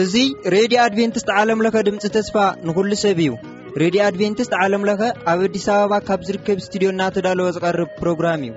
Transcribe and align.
እዙይ 0.00 0.26
ሬድዮ 0.54 0.78
ኣድቨንትስት 0.86 1.28
ዓለምለኸ 1.42 1.76
ድምፂ 1.86 2.04
ተስፋ 2.16 2.34
ንኩሉ 2.68 2.90
ሰብ 3.02 3.18
እዩ 3.24 3.30
ሬድዮ 3.82 4.00
ኣድቨንትስት 4.08 4.52
ዓለም 4.64 4.82
ለኸ 4.88 5.00
ኣብ 5.32 5.40
ኣዲስ 5.46 5.66
ኣበባ 5.76 5.92
ካብ 6.08 6.20
ዝርከብ 6.28 6.58
እስትድዮ 6.62 6.90
እናተዳለወ 6.94 7.46
ዝቐርብ 7.56 7.90
ፕሮግራም 8.02 8.44
እዩ 8.48 8.56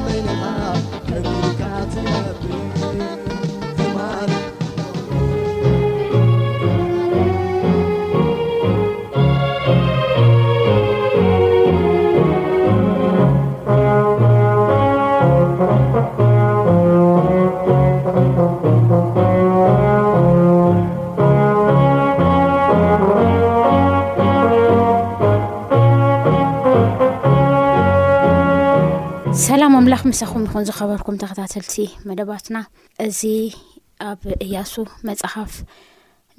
ሳኹም 30.19 30.43
ይኹን 30.45 30.65
ዝኸበርኩም 30.67 31.17
ተኸታተልቲ 31.21 31.73
መደባትና 32.07 32.57
እዚ 33.05 33.21
ኣብ 34.07 34.21
እያሱ 34.45 34.73
መፅኻፍ 35.07 35.51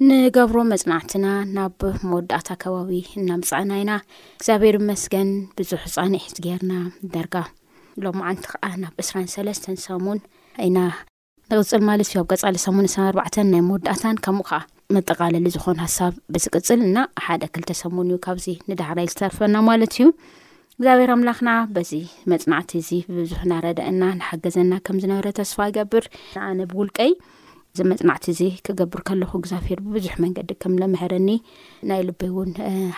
ንገብሮ 0.07 0.57
መፅናዕትና 0.71 1.25
ናብ 1.55 1.79
መወዳእታ 2.09 2.47
ከባቢ 2.63 2.91
እናምፃኣናይና 3.21 3.91
እግዚኣብሔር 4.37 4.75
መስገን 4.89 5.29
ብዙሕ 5.59 5.81
ፃኒሕ 5.95 6.25
ዝገርና 6.35 6.73
ደርጋ 7.15 7.35
ሎማዓንቲ 8.05 8.43
ከዓ 8.51 8.63
ናብ 8.83 8.93
እስራሰለስተ 9.05 9.75
ሰሙን 9.87 10.19
ና 10.75 10.85
ንቅፅል 11.53 11.83
ማለት 11.89 12.07
እዩ 12.11 12.17
ኣብ 12.23 12.27
ገፃሊ 12.33 12.57
ሰሙን 12.67 12.87
ኣርባ 13.07 13.23
ናይ 13.53 13.63
መወዳእታን 13.69 14.19
ከምኡ 14.27 14.47
ከዓ 14.51 14.61
መጠቃለሊ 14.97 15.47
ዝኾኑ 15.57 15.77
ሃሳብ 15.87 16.13
ብዝቅፅል 16.35 16.79
እና 16.91 16.97
ሓደ 17.25 17.43
ክልተ 17.55 17.71
ሰሙን 17.83 18.09
እዩ 18.13 18.19
ካብዚ 18.27 18.47
ንዳሕራይ 18.73 19.09
ዝተርፈና 19.13 19.55
ማለት 19.71 19.93
እዩ 19.97 20.07
እግዚብሔር 20.77 21.09
ኣምላኽና 21.15 21.49
በዚ 21.73 21.91
መፅናዕቲ 22.31 22.71
እዚ 22.83 22.89
ብብዙሕ 23.09 23.39
እናረዳአና 23.45 24.03
ንሓገዘና 24.19 24.71
ከም 24.85 24.97
ዝነበረ 25.03 25.29
ተስፋ 25.39 25.57
ይገብር 25.69 26.05
ንኣነ 26.37 26.59
ብውልቀይ 26.71 27.11
እዚ 27.73 27.79
መፅናዕቲ 27.91 28.25
እዚ 28.33 28.41
ክገብር 28.67 29.01
ከለኹ 29.09 29.31
እግዚኣብሄር 29.41 29.79
ብቡዙሕ 29.85 30.15
መንገዲ 30.23 30.49
ከም 30.65 30.73
ዘምሃረኒ 30.81 31.29
ናይ 31.91 32.01
ልቤ 32.07 32.21
እውን 32.31 32.49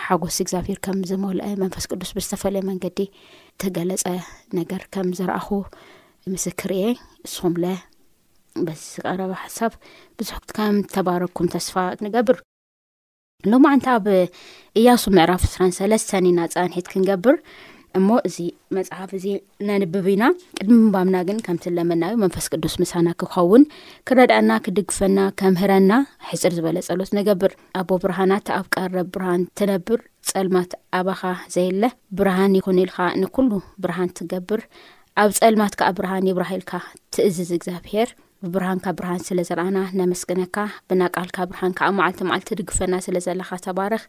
ሓጎስ 0.06 0.38
እግዚብሄር 0.46 0.78
ከም 0.88 1.00
ዝመልአ 1.10 1.50
መንፈስ 1.64 1.86
ቅዱስ 1.90 2.12
ብዝተፈለየ 2.18 2.64
መንገዲ 2.70 3.00
ትገለፀ 3.62 4.06
ነገር 4.60 4.82
ከም 4.96 5.10
ዝረኣኹ 5.20 5.48
ምስክር 6.34 6.72
እየ 6.80 6.86
ንስኹምለ 7.26 7.66
በዝቀረባ 8.66 9.32
ሓሳብ 9.44 9.72
ብዙሕ 10.20 10.36
ከም 10.56 10.76
ተባረኩም 10.96 11.48
ተስፋ 11.56 11.74
ንገብር 12.06 12.38
ሎማዓንቲ 13.52 13.86
ኣብ 13.94 14.06
እያሱ 14.80 15.02
ምዕራፍ 15.16 15.42
2ስራሰለስተን 15.48 16.26
ኢና 16.30 16.40
ፃንሒት 16.52 16.86
ክንገብር 16.92 17.36
እሞ 17.98 18.08
እዚ 18.28 18.36
መፅሓፍ 18.76 19.10
እዚ 19.18 19.26
ነንብብ 19.68 20.06
ኢና 20.12 20.24
ቅድሚ 20.58 20.78
ባምና 20.94 21.16
ግን 21.28 21.38
ከምትለመና 21.46 22.02
ዩ 22.12 22.16
መንፈስ 22.22 22.46
ቅዱስ 22.52 22.74
ምሳና 22.82 23.06
ክኸውን 23.20 23.62
ክረዳእና 24.08 24.50
ክድግፈና 24.64 25.18
ከምህረና 25.40 25.92
ሕፅር 26.30 26.52
ዝበለ 26.58 26.78
ፀሎት 26.88 27.12
ነገብር 27.18 27.52
ኣቦ 27.80 27.88
ብርሃናተኣብ 28.04 28.66
ቃረብ 28.76 29.08
ብርሃን 29.16 29.44
ትነብር 29.60 30.00
ፀልማት 30.32 30.72
ኣባኻ 31.00 31.22
ዘየለ 31.56 31.84
ብርሃን 32.20 32.58
ይኹን 32.60 32.80
ኢልካ 32.84 32.98
ንኩሉ 33.22 33.50
ብርሃን 33.84 34.12
ትገብር 34.20 34.62
ኣብ 35.24 35.30
ፀልማት 35.40 35.76
ከዓ 35.80 35.90
ብርሃን 36.00 36.28
ይብርሃ 36.32 36.50
ኢልካ 36.60 36.72
ትእዝ 37.16 37.38
ዝእግዚኣብሄር 37.50 38.08
ብርሃንካ 38.54 38.86
ብርሃን 38.98 39.20
ስለ 39.28 39.38
ዝረኣና 39.48 39.78
ነመስገነካ 39.98 40.56
ብናቃልካ 40.88 41.36
ብርሃን 41.50 41.72
ካኣብ 41.78 41.94
መዓልቲ 41.98 42.20
መዓልቲ 42.28 42.48
ድግፈና 42.60 42.94
ስለ 43.06 43.16
ዘለካ 43.26 43.50
ተባርኽ 43.66 44.02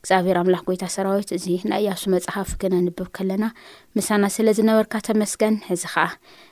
እግዚኣብሔር 0.00 0.38
ኣምላኽ 0.42 0.62
ጎይታ 0.68 0.84
ሰራዊት 0.94 1.30
እዚ 1.36 1.46
ናይእያሱ 1.72 2.02
መፅሓፍ 2.14 2.50
ክነንብብ 2.62 3.08
ከለና 3.18 3.44
ምሳና 3.98 4.24
ስለ 4.36 4.48
ዝነበርካ 4.58 4.94
ተመስገን 5.08 5.56
ሕዚ 5.70 5.84
ከዓ 5.94 6.06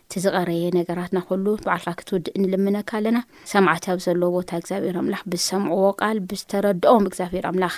እቲ 0.07 0.13
ዝቀረየ 0.25 0.65
ነገራትናከሉ 0.79 1.47
በዓልካ 1.67 1.95
ክትውድእ 2.01 2.35
ንልምነካ 2.43 2.91
ኣለና 3.01 3.21
ሰማዕት 3.53 3.87
ያብ 3.91 4.01
ዘለዎ 4.07 4.31
ቦታ 4.39 4.51
እግዚኣብሔር 4.63 4.99
ኣምላኽ 5.03 5.23
ብዝሰምዕዎ 5.35 5.87
ቃል 6.03 6.19
ብዝተረድኦም 6.31 7.07
እግዚኣብሔር 7.11 7.47
ኣምላኽ 7.53 7.77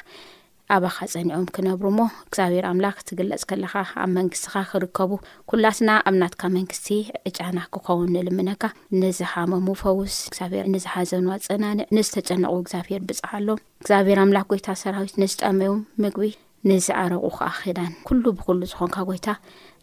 ኣባ 0.75 0.85
ኻ 0.95 0.99
ፀኒዖም 1.11 1.43
ክነብሩ 1.57 1.85
እሞ 1.93 2.01
እግዚኣብሔር 2.29 2.65
ኣምላኽ 2.71 2.95
ክትግለፅ 3.01 3.43
ከለኻ 3.51 3.73
ኣብ 4.03 4.09
መንግስትኻ 4.17 4.55
ክርከቡ 4.71 5.11
ኩላስና 5.51 5.91
ኣብ 6.09 6.15
ናትካ 6.23 6.43
መንግስቲ 6.57 6.87
ዕጫና 7.29 7.59
ክኸውን 7.75 8.11
ንልምነካ 8.15 8.63
ንዝሓመሙ 9.03 9.67
ፈውስ 9.83 10.17
ግዚኣብሔር 10.33 10.67
ንዝሓዘንዋ 10.75 11.37
ፀናንዕ 11.47 11.87
ንዝተጨነቑ 11.99 12.53
እግዚኣብሄር 12.63 13.03
ብጽሓ 13.11 13.31
ኣሎ 13.41 13.49
እግዚኣብሔር 13.83 14.21
ኣምላክ 14.25 14.47
ጎይታ 14.53 14.69
ሰራዊት 14.83 15.15
ንዝጠመዮ 15.25 15.73
ምግቢ 16.05 16.33
ንዝኣረቑ 16.69 17.25
ከዓ 17.39 17.49
ክዳን 17.63 17.93
ኩሉ 18.07 18.23
ብኩሉ 18.39 18.61
ዝኾንካ 18.73 18.97
ጎይታ 19.09 19.29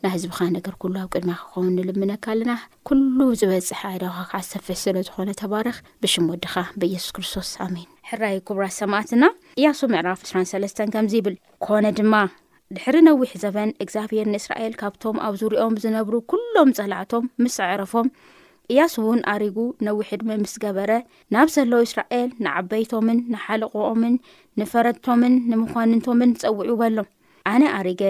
ናብ 0.03 0.11
ህዝብኻ 0.15 0.39
ነገር 0.55 0.73
ኩሉ 0.81 0.95
ኣብ 1.01 1.09
ቅድሚያ 1.15 1.35
ክኸውን 1.41 1.71
ንልምነካ 1.77 2.23
ኣለና 2.33 2.53
ኩሉ 2.87 3.17
ዝበፅሕ 3.41 3.81
ኣይዳዊካ 3.91 4.19
ከዓ 4.31 4.39
ዝሰፊሒ 4.47 4.77
ስለዝኾነ 4.83 5.29
ተባርኽ 5.41 5.77
ብሽም 6.03 6.25
ወድኻ 6.33 6.53
ብኢየሱስ 6.79 7.13
ክርስቶስ 7.17 7.51
ኣን 7.67 7.77
እያሱ 9.59 9.79
ምዕራፍ 9.93 10.19
23 10.27 10.79
ከምዚ 10.93 11.15
ብል 11.25 11.33
ኮነ 11.65 11.85
ድማ 11.97 12.15
ድሕሪ 12.75 12.95
ነዊሕ 13.07 13.31
ዘበን 13.41 13.71
እግዚኣብሄር 13.83 14.27
ንእስራኤል 14.33 14.73
ካብቶም 14.79 15.17
ኣብ 15.25 15.33
ዝሪኦም 15.41 15.73
ዝነብሩ 15.83 16.13
ኩሎም 16.31 16.69
ፀላዕቶም 16.77 17.25
ምስ 17.43 17.55
ኣዕረፎም 17.65 18.07
እያሱ 18.71 18.93
እውን 19.03 19.19
ኣሪጉ 19.33 19.57
ነዊሕ 19.87 20.07
ዕድመ 20.15 20.29
ምስ 20.43 20.53
ገበረ 20.63 20.91
ናብ 21.35 21.49
ዘለዉ 21.55 21.81
እስራኤል 21.87 22.29
ንዓበይቶምን 22.45 23.19
ንሓልቕኦምን 23.33 24.15
ንፈረድቶምን 24.61 25.35
ንምዃንንቶምን 25.51 26.31
ፀውዑበሎም 26.41 27.09
ኣነ 27.53 27.63
ኣሪገ 27.81 28.03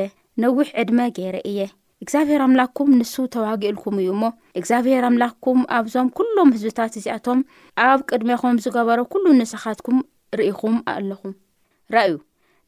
ነዊሕ 0.46 0.68
ዕድመ 0.84 1.00
ገይረ 1.20 1.36
እየ 1.52 1.60
እግዚኣብሄር 2.06 2.42
ኣምላክኩም 2.48 2.90
ንሱ 3.02 3.14
ተዋጊኡልኩም 3.36 3.98
እዩ 4.04 4.10
እሞ 4.16 4.24
እግዚኣብሔር 4.60 5.04
ኣምላክኩም 5.10 5.60
ኣብዞም 5.80 6.08
ኩሎም 6.20 6.50
ህዝብታት 6.56 6.96
እዚኣቶም 7.02 7.40
ኣብ 7.90 8.00
ቅድሚኩም 8.10 8.56
ዝገበረ 8.64 9.00
ኩሉ 9.12 9.26
ንስኻትኩም 9.42 10.00
ርኢኹም 10.40 10.76
ኣለኹም 10.94 11.34
ራእዩ 11.96 12.14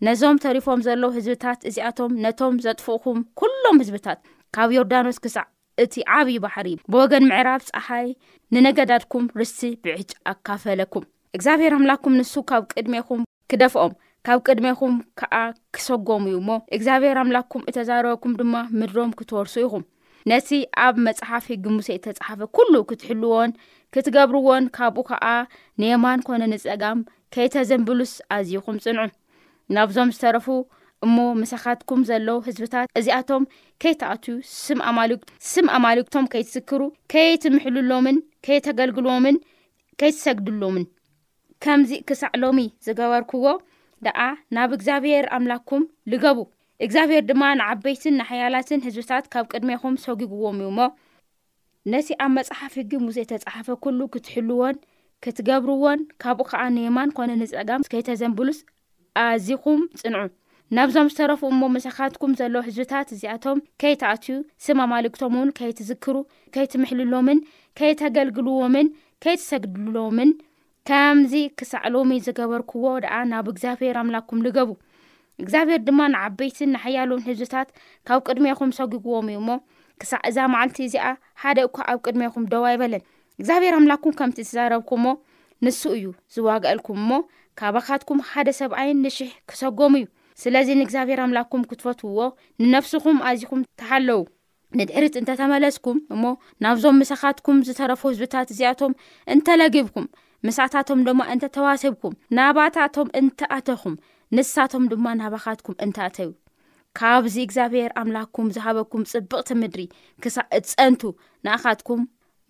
ነዞም 0.06 0.38
ተሪፎም 0.44 0.80
ዘሎዉ 0.88 1.04
ህዝብታት 1.18 1.60
እዚኣቶም 1.70 2.12
ነቶም 2.24 2.56
ዘጥፍእኩም 2.66 3.20
ኩሎም 3.40 3.78
ህዝብታት 3.82 4.20
ካብ 4.56 4.70
ዮርዳኖስ 4.76 5.18
ክሳዕ 5.24 5.46
እቲ 5.84 5.94
ዓብዪ 6.16 6.36
ባሕር 6.44 6.68
እ 6.72 6.76
ብወገን 6.92 7.24
ምዕራብ 7.30 7.62
ፀሓይ 7.70 8.08
ንነገዳድኩም 8.56 9.26
ርስቲ 9.40 9.62
ብዕጫ 9.86 10.12
ኣካፈለኩም 10.32 11.06
እግዚኣብሔር 11.38 11.74
ኣምላኩም 11.78 12.18
ንሱ 12.20 12.34
ካብ 12.50 12.64
ቅድሜኹም 12.76 13.22
ክደፍኦም 13.52 13.94
ካብ 14.28 14.40
ቅድሜኹም 14.50 14.94
ከዓ 15.20 15.34
ክሰጎሙ 15.78 16.22
እዩ 16.30 16.38
እሞ 16.44 16.50
እግዚኣብሔር 16.78 17.18
ኣምላክኩም 17.24 17.68
እተዛረበኩም 17.70 18.36
ድማ 18.42 18.56
ምድሮም 18.80 19.12
ክትወርሱ 19.18 19.56
ኢኹም 19.66 19.84
ነቲ 20.30 20.50
ኣብ 20.84 20.96
መፅሓፊ 21.06 21.48
ግሙሴ 21.66 21.88
ተጸሓፈ 22.06 22.40
ኩሉ 22.58 22.74
ክትሕልዎን 22.90 23.50
ክትገብርዎን 23.94 24.64
ካብኡ 24.76 25.04
ከዓ 25.10 25.26
ንየማን 25.82 26.24
ኮነ 26.28 26.42
ንፀጋም 26.54 27.00
ከይተዘምብሉስ 27.34 28.14
ኣዝዩኹም 28.36 28.78
ጽንዑ 28.86 29.04
ናብዞም 29.76 30.10
ዝተረፉ 30.16 30.48
እሞ 31.06 31.16
ምሳኻትኩም 31.42 32.02
ዘሎዉ 32.10 32.30
ህዝብታት 32.48 32.88
እዚኣቶም 33.00 33.44
ከይተኣትዩ 33.84 34.34
ስም 34.64 34.80
ስም 35.52 35.68
ኣማሊግቶም 35.78 36.30
ከይትስክሩ 36.34 36.82
ከይትምሕልሎምን 37.14 38.18
ከይተገልግልዎምን 38.48 39.38
ከይትሰግድሎምን 40.02 40.86
ከምዚ 41.66 41.92
ክሳዕ 42.10 42.32
ሎሚ 42.44 42.60
ዝገበርክዎ 42.88 43.46
ደኣ 44.08 44.20
ናብ 44.56 44.70
እግዚኣብሔር 44.78 45.26
ኣምላክኩም 45.38 45.84
ልገቡ 46.14 46.40
እግዚኣብሔር 46.86 47.22
ድማ 47.30 47.42
ንዓበይትን 47.60 48.16
ንሓያላትን 48.20 48.84
ህዝብታት 48.86 49.26
ካብ 49.34 49.46
ቅድሚኹም 49.52 49.94
ሰጊጉዎም 50.06 50.58
እዩ 50.62 50.68
እሞ 50.72 50.80
ነቲ 51.92 52.08
ኣብ 52.24 52.32
መጽሓፊ 52.38 52.74
ህግን 52.82 53.04
ውዘይተጸሓፈ 53.10 53.68
ኩሉ 53.84 54.00
ክትሕልዎን 54.14 54.76
ክትገብርዎን 55.24 56.00
ካብኡ 56.22 56.46
ከዓ 56.52 56.64
ነየማን 56.78 57.14
ኮነ 57.18 57.32
ንጸጋም 57.42 57.86
ከይተዘንብሉስ 57.92 58.60
ኣዚኹም 59.24 59.82
ጽንዑ 60.02 60.20
ናብዞም 60.76 61.10
ዝተረፍኡ 61.12 61.48
እሞ 61.54 61.62
መሳኻትኩም 61.76 62.32
ዘለዉ 62.40 62.62
ህዝብታት 62.68 63.10
እዚኣቶም 63.16 63.60
ከይትኣትዩ 63.82 64.36
ስም 64.66 64.80
ኣማልግቶም 64.86 65.34
እውን 65.38 65.50
ከይትዝክሩ 65.60 66.16
ከይትምሕልሎምን 66.56 67.40
ከይተገልግልዎምን 67.80 68.88
ከይትሰግድሎምን 69.26 70.32
ከምዚ 70.90 71.34
ክሳዕሎሚ 71.60 72.12
ዝገበርክዎ 72.26 72.86
ደኣ 73.06 73.14
ናብ 73.34 73.46
እግዚኣብሔር 73.54 73.98
ኣምላኩም 74.02 74.42
ንገቡ 74.48 74.72
እግዚኣብሄር 75.44 75.80
ድማ 75.88 76.00
ንዓበይትን 76.14 76.70
ንሓያሎን 76.74 77.24
ህዝብታት 77.28 77.70
ካብ 78.08 78.20
ቅድሚኹም 78.28 78.70
ሰጉግዎም 78.80 79.28
እዩእሞ 79.32 79.50
ክሳዕ 80.02 80.20
እዛ 80.30 80.38
ማዓልቲ 80.54 80.78
እዚኣ 80.88 81.08
ሓደ 81.42 81.58
እኳ 81.68 81.78
ኣብ 81.92 82.00
ቅድሚኹም 82.06 82.44
ደው 82.54 82.64
ኣይበለን 82.70 83.04
እግዚኣብሔር 83.40 83.74
ኣምላኩም 83.80 84.14
ከምቲ 84.20 84.38
ዝተዛረብኩምሞ 84.50 85.08
ንሱ 85.66 85.82
እዩ 85.98 86.06
ዝዋግአልኩም 86.36 86.98
እሞ 87.04 87.12
ካባኻትኩም 87.60 88.20
ሓደ 88.30 88.50
ሰብኣይን 88.62 88.98
ንሽሕ 89.06 89.30
ክሰጎሙ 89.50 89.94
እዩ 90.02 90.08
ስለዚ 90.44 90.68
ንእግዚኣብሔር 90.80 91.20
ኣምላኩም 91.26 91.62
ክትፈትውዎ 91.70 92.22
ንነፍስኹም 92.64 93.20
ኣዚኹም 93.30 93.62
ተሓለዉ 93.82 94.20
ንድሕሪት 94.80 95.16
እንተተመለስኩም 95.20 95.98
እሞ 96.16 96.24
ናብዞም 96.64 96.98
ምሳኻትኩም 97.02 97.58
ዝተረፉ 97.68 98.02
ህዝብታት 98.12 98.48
እዚኣቶም 98.54 98.94
እንተለጊብኩም 99.36 100.08
ምሳታቶም 100.48 101.00
ድማ 101.08 101.22
እንተተዋስብኩም 101.34 102.14
ናባታቶም 102.38 103.08
እንተኣተኹም 103.20 103.94
ንሳቶም 104.36 104.84
ድማ 104.92 105.06
ናባኻትኩም 105.22 105.80
እንታኣተው 105.86 106.30
ካብዚ 106.98 107.36
እግዚኣብሔር 107.46 107.92
ኣምላክኩም 108.02 108.48
ዝሃበኩም 108.56 109.04
ፅብቕቲ 109.12 109.50
ምድሪ 109.62 109.82
ክሳዕ 110.24 110.46
እፀንቱ 110.60 111.02
ንኣኻትኩም 111.46 112.02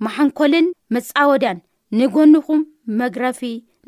ማሓንኮልን 0.05 0.67
መፃወዳያን 0.95 1.59
ንጎንኹም 1.99 2.61
መግረፊ 3.01 3.41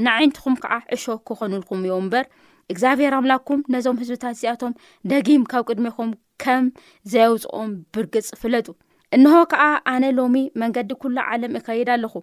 ንዓይንትኹም 0.05 0.55
ከዓ 0.63 0.73
ዕሾ 0.95 1.03
ክኾኑልኩም 1.27 1.81
እዮም 1.85 2.01
እምበር 2.03 2.25
እግዚኣብሔር 2.73 3.13
ኣምላክኩም 3.19 3.59
ነዞም 3.73 3.99
ህዝብታት 4.01 4.35
እዚኣቶም 4.37 4.73
ደጊም 5.11 5.43
ካብ 5.51 5.63
ቅድሚኹም 5.71 6.09
ከም 6.43 6.65
ዘየውፅኦም 7.11 7.69
ብርግፅ 7.95 8.27
ፍለጡ 8.41 8.67
እንሆ 9.15 9.33
ከዓ 9.51 9.65
ኣነ 9.93 10.05
ሎሚ 10.19 10.37
መንገዲ 10.63 10.89
ኩሉ 11.03 11.17
ዓለም 11.33 11.53
ይከይድ 11.59 11.89
ኣለኹ 11.95 12.13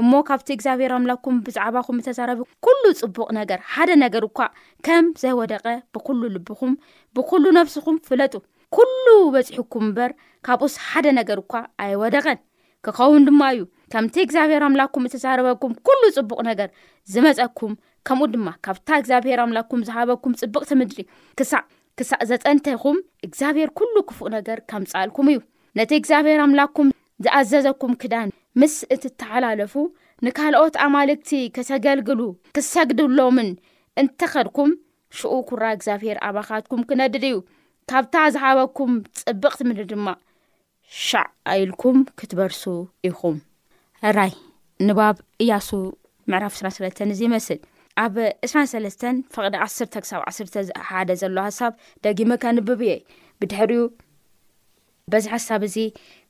እሞ 0.00 0.12
ካብቲ 0.28 0.48
እግዚኣብሄር 0.54 0.92
ኣምላኩም 0.96 1.34
ብዛዕባኹም 1.46 1.98
ተዛረበኩም 2.06 2.52
ኩሉ 2.66 2.82
ጽቡቕ 3.00 3.26
ነገር 3.38 3.58
ሓደ 3.74 3.90
ነገር 4.04 4.22
እኳ 4.28 4.38
ከም 4.86 5.04
ዘይወደቐ 5.22 5.66
ብኩሉ 5.94 6.20
ልብኹም 6.36 6.72
ብኩሉ 7.16 7.44
ነፍሲኹም 7.58 7.98
ፍለጡ 8.08 8.32
ኩሉ 8.76 9.06
በፂሕኩም 9.34 9.84
እምበር 9.86 10.10
ካብኡስ 10.46 10.74
ሓደ 10.88 11.06
ነገር 11.20 11.38
እኳ 11.44 11.52
ኣይወደቐን 11.84 12.38
ክኸውን 12.86 13.22
ድማ 13.28 13.42
እዩ 13.54 13.62
ከምቲ 13.92 14.16
እግዚኣብሄር 14.26 14.62
ኣምላኩም 14.68 15.04
እተዛረበኩም 15.08 15.72
ኩሉ 15.86 16.00
ጽቡቕ 16.16 16.38
ነገር 16.50 16.68
ዝመፀኩም 17.12 17.72
ከምኡ 18.08 18.26
ድማ 18.34 18.48
ካብታ 18.66 18.88
እግዚኣብሔር 19.00 19.40
ኣምላኩም 19.46 19.80
ዝሃበኩም 19.88 20.32
ፅቡቕ 20.40 20.62
ትምድሪ 20.70 21.00
ክሳዕ 21.38 21.62
ክሳዕ 21.98 22.20
ዘፀንተይኹም 22.30 22.96
እግዚኣብሔር 23.28 23.70
ኩሉ 23.78 23.94
ክፉእ 24.08 24.30
ነገር 24.36 24.58
ከም 24.72 24.84
ፃኣልኩም 24.92 25.28
እዩ 25.34 25.40
ነቲ 25.80 25.90
እግዚኣብሔር 26.00 26.40
ኣምላኩም 26.46 26.88
ዝኣዘዘኩም 27.24 27.92
ክዳን 28.02 28.28
ምስ 28.60 28.74
እቲ 28.94 29.02
ተሓላለፉ 29.20 29.74
ንካልኦት 30.24 30.74
ኣማልክቲ 30.84 31.30
ክተገልግሉ 31.54 32.20
ክሰግድሎምን 32.56 33.48
እንተኸድኩም 34.00 34.70
ሽኡ 35.18 35.32
ኩራ 35.48 35.62
እግዚኣብሔር 35.76 36.18
ኣባኻትኩም 36.28 36.82
ክነድድ 36.88 37.24
እዩ 37.30 37.36
ካብታ 37.90 38.14
ዝሓበኩም 38.34 38.92
ፅብቕትምድሪ 39.20 39.84
ድማ 39.92 40.06
ሸዕኣኢልኩም 41.08 41.98
ክትበርሱ 42.18 42.62
ኢኹም 43.10 43.36
ኣራይ 44.10 44.32
ንባብ 44.88 45.16
እያሱ 45.42 45.68
ምዕራፍ 46.32 46.54
23 46.64 47.04
እዚ 47.14 47.22
መስል 47.34 47.58
ኣብ 48.04 48.14
23 48.50 49.04
ፍቕዲ 49.34 49.54
10 49.66 50.00
ክሳብ 50.04 50.22
10 50.30 50.62
1ደ 51.00 51.10
ዘሎ 51.22 51.36
ሃሳብ 51.48 51.72
ደጊመ 52.04 52.30
ከንብብ 52.42 52.80
እየ 52.86 52.94
ብድሕሪኡ 53.40 53.82
በዚሓ 55.12 55.34
ሳብ 55.46 55.62
እዚ 55.68 55.76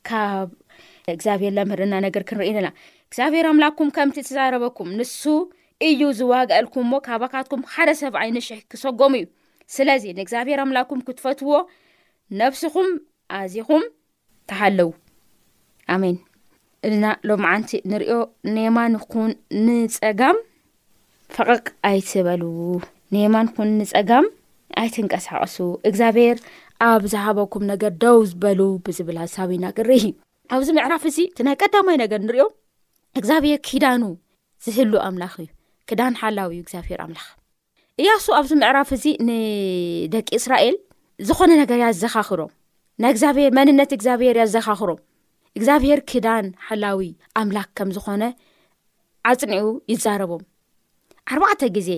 ካብ 0.08 0.48
እግዚኣብሔር 1.12 1.52
ለምህርና 1.58 1.94
ነገር 2.06 2.22
ክንሪኢ 2.28 2.50
ዘና 2.56 2.68
እግዚኣብሔር 3.08 3.46
ኣምላኩም 3.52 3.88
ከምቲ 3.96 4.16
ተዛረበኩም 4.28 4.90
ንሱ 4.98 5.20
እዩ 5.88 6.00
ዝዋግአልኩም 6.18 6.86
ሞ 6.92 7.00
ካባካትኩም 7.06 7.62
ሓደ 7.72 7.90
ሰብ 8.00 8.14
ዓይነሽሕ 8.22 8.58
ክሰጎሙ 8.72 9.12
እዩ 9.20 9.26
ስለዚ 9.74 10.04
ንእግዚኣብሔር 10.18 10.60
ኣምላኩም 10.64 11.00
ክትፈትዎ 11.06 11.52
ነብስኹም 12.40 12.90
ኣዚኹም 13.40 13.84
ተሃለዉ 14.50 14.88
ኣሜን 15.94 16.16
እና 16.90 17.02
ሎመዓንቲ 17.28 17.70
ንሪኦ 17.92 18.14
ንየማን 18.56 18.94
ኹን 19.10 19.30
ንፀጋም 19.66 20.38
ፈቕቕ 21.36 21.64
ኣይትበል 21.90 22.42
ንየማን 23.14 23.48
ኹን 23.54 23.68
ንፀጋም 23.82 24.26
ኣይትንቀሳቅሱ 24.82 25.56
እግዚኣብሔር 25.88 26.36
ኣብ 26.90 27.02
ዝሃበኩም 27.12 27.64
ነገር 27.72 27.92
ደው 28.04 28.18
ዝበሉ 28.30 28.60
ብዝብላ 28.86 29.18
ሃሳብዩናግሪ 29.26 29.90
እዩ 30.00 30.08
ኣብዚ 30.52 30.68
ምዕራፍ 30.76 31.02
እዚ 31.10 31.18
እ 31.40 31.44
ናይ 31.46 31.54
ቀዳማይ 31.62 31.96
ነገር 32.04 32.20
ንሪኦ 32.26 32.44
እግዚኣብሄር 33.18 33.58
ክዳኑ 33.68 34.02
ዝህልው 34.64 35.00
ኣምላኽ 35.08 35.34
እዩ 35.42 35.46
ክዳን 35.88 36.14
ሓላዊ 36.22 36.52
እግዚኣብሄር 36.62 36.98
ኣምላኽ 37.04 37.26
እያሱ 38.02 38.26
ኣብዚ 38.38 38.52
ምዕራፍ 38.62 38.90
እዚ 38.96 39.04
ንደቂ 39.28 40.28
እስራኤል 40.40 40.76
ዝኾነ 41.28 41.50
ነገርያ 41.62 41.86
ዝዘኻኽሮም 41.96 42.50
ናእግብር 43.02 43.38
መንነት 43.58 43.90
እግዚኣብሄር 43.96 44.36
እያ 44.38 44.44
ዝዘኻኽሮም 44.50 44.98
እግዚኣብሄር 45.58 46.00
ክዳን 46.10 46.46
ሓላዊ 46.66 47.00
ኣምላኽ 47.40 47.68
ከም 47.80 47.90
ዝኾነ 47.98 48.22
ኣፅኒዑ 49.30 49.66
ይዛረቦም 49.92 50.42
4ርባዕተ 51.32 51.60
ግዜ 51.76 51.90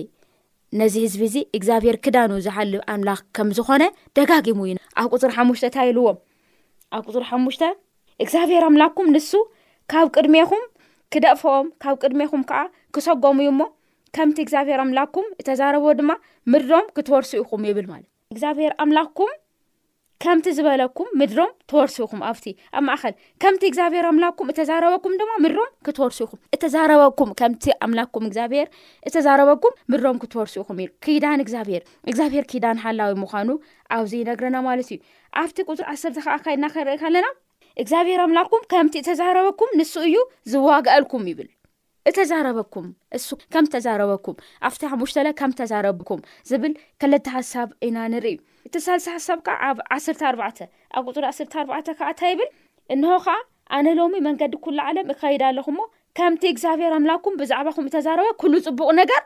ነዚ 0.79 0.93
ህዝቢ 1.05 1.17
እዚ 1.27 1.35
እግዚኣብሄር 1.57 1.97
ክዳኑ 2.05 2.31
ዝሓልብ 2.45 2.81
ኣምላኽ 2.93 3.19
ከም 3.37 3.49
ዝኾነ 3.57 3.83
ደጋጊሙ 4.19 4.59
እዩ 4.69 4.77
ኣብ 5.03 5.11
ፅሪ 5.23 5.31
ሓሙሽተ 5.39 5.65
እታይልዎም 5.71 6.17
ኣብ 6.97 7.05
ፅሪ 7.15 7.23
ሓሙሽተ 7.31 7.63
እግዚኣብሔር 8.23 8.63
ኣምላክኩም 8.67 9.09
ንሱ 9.15 9.31
ካብ 9.91 10.07
ቅድሜኹም 10.15 10.63
ክደቕፎኦም 11.13 11.67
ካብ 11.83 11.95
ቅድሜኹም 12.03 12.41
ከዓ 12.49 12.61
ክሰጎሙ 12.95 13.37
ዩ 13.47 13.49
እሞ 13.55 13.61
ከምቲ 14.15 14.37
እግዚኣብሄር 14.45 14.79
ኣምላክኩም 14.85 15.27
እተዛረቦ 15.41 15.85
ድማ 15.99 16.11
ምድሮም 16.53 16.85
ክትወርሱ 16.95 17.31
ኢኹም 17.41 17.63
ይብል 17.69 17.85
ማለት 17.93 18.09
እግዚኣብሔር 18.33 18.71
ኣምላክኩም 18.85 19.33
ከምቲ 20.23 20.45
ዝበለኩም 20.57 21.09
ምድሮም 21.19 21.51
ትወርሱ 21.71 21.95
ኢኹም 22.05 22.21
ኣብቲ 22.29 22.45
ኣብ 22.77 22.83
ማእኸል 22.87 23.13
ከምቲ 23.41 23.61
እግዚኣብሄር 23.69 24.05
ኣምላክኩም 24.11 24.47
እተዛረበኩም 24.53 25.13
ድማ 25.19 25.31
ምድሮም 25.43 25.69
ክትወርሱ 25.87 26.19
ኢኹም 26.25 26.39
እተዛረበኩም 26.55 27.29
ከምቲ 27.39 27.65
ኣምላክኩም 27.87 28.25
እግዚኣብሄር 28.29 28.67
እተዛረበኩም 29.09 29.75
ምድሮም 29.93 30.19
ክትወርሱ 30.23 30.55
ኢኹም 30.63 30.79
ኢ 30.83 30.87
ኪዳን 31.07 31.41
እግዚኣብሄር 31.43 31.83
እግዚኣብሄር 32.11 32.47
ኪዳን 32.53 32.79
ሃላዊ 32.85 33.13
ምዃኑ 33.23 33.49
ኣብዚ 33.97 34.13
ይነግረና 34.21 34.57
ማለት 34.69 34.89
እዩ 34.95 34.99
ኣብቲ 35.43 35.57
ቁፅር 35.69 35.85
1ሰርተ 35.95 36.17
ከዓ 36.27 36.37
ካይድና 36.47 36.65
ክርኢከለና 36.77 37.27
እግዚኣብሔር 37.81 38.19
ኣምላክኩም 38.25 38.63
ከምቲ 38.71 38.93
እተዛረበኩም 39.01 39.71
ንሱ 39.79 39.93
እዩ 40.07 40.15
ዝዋግአልኩም 40.51 41.23
ይብል 41.31 41.49
እተዛረበኩም 42.09 42.85
እሱ 43.17 43.27
ከም 43.53 43.65
ተዛረበኩም 43.73 44.35
ኣፍቲ 44.67 44.81
ሓሙሽተለ 44.91 45.27
ከም 45.39 45.51
ተዛረበኩም 45.59 46.21
ዝብል 46.49 46.73
ክለ 47.01 47.13
ሓሳብ 47.35 47.67
ኢና 47.87 47.97
ንርኢ 48.13 48.35
እቲሳልሲ 48.67 49.05
ሓሳብ 49.15 49.39
ኣብ 49.67 49.79
1ኣ 49.97 50.37
ኣብ 50.97 51.03
ቁፅሪ 51.09 51.23
1ኣዕ 51.31 51.67
ክዓ 51.99 52.07
እንታ 52.13 52.21
ይብል 52.31 52.49
እንሆ 52.95 53.11
ከዓ 53.25 53.35
ኣነ 53.77 53.87
ሎሚ 53.99 54.15
መንገዲ 54.27 54.53
ኩሉ 54.65 54.77
ዓለም 54.89 55.07
እኸይዳ 55.15 55.43
ኣለኹምሞ 55.51 55.81
ከምቲ 56.19 56.43
እግዚኣብሔር 56.53 56.93
ኣምላክኩም 56.97 57.35
ብዛዕባኩም 57.41 57.87
እተዛረበ 57.91 58.29
ኩሉ 58.41 58.53
ፅቡቕ 58.67 58.89
ነገር 59.01 59.21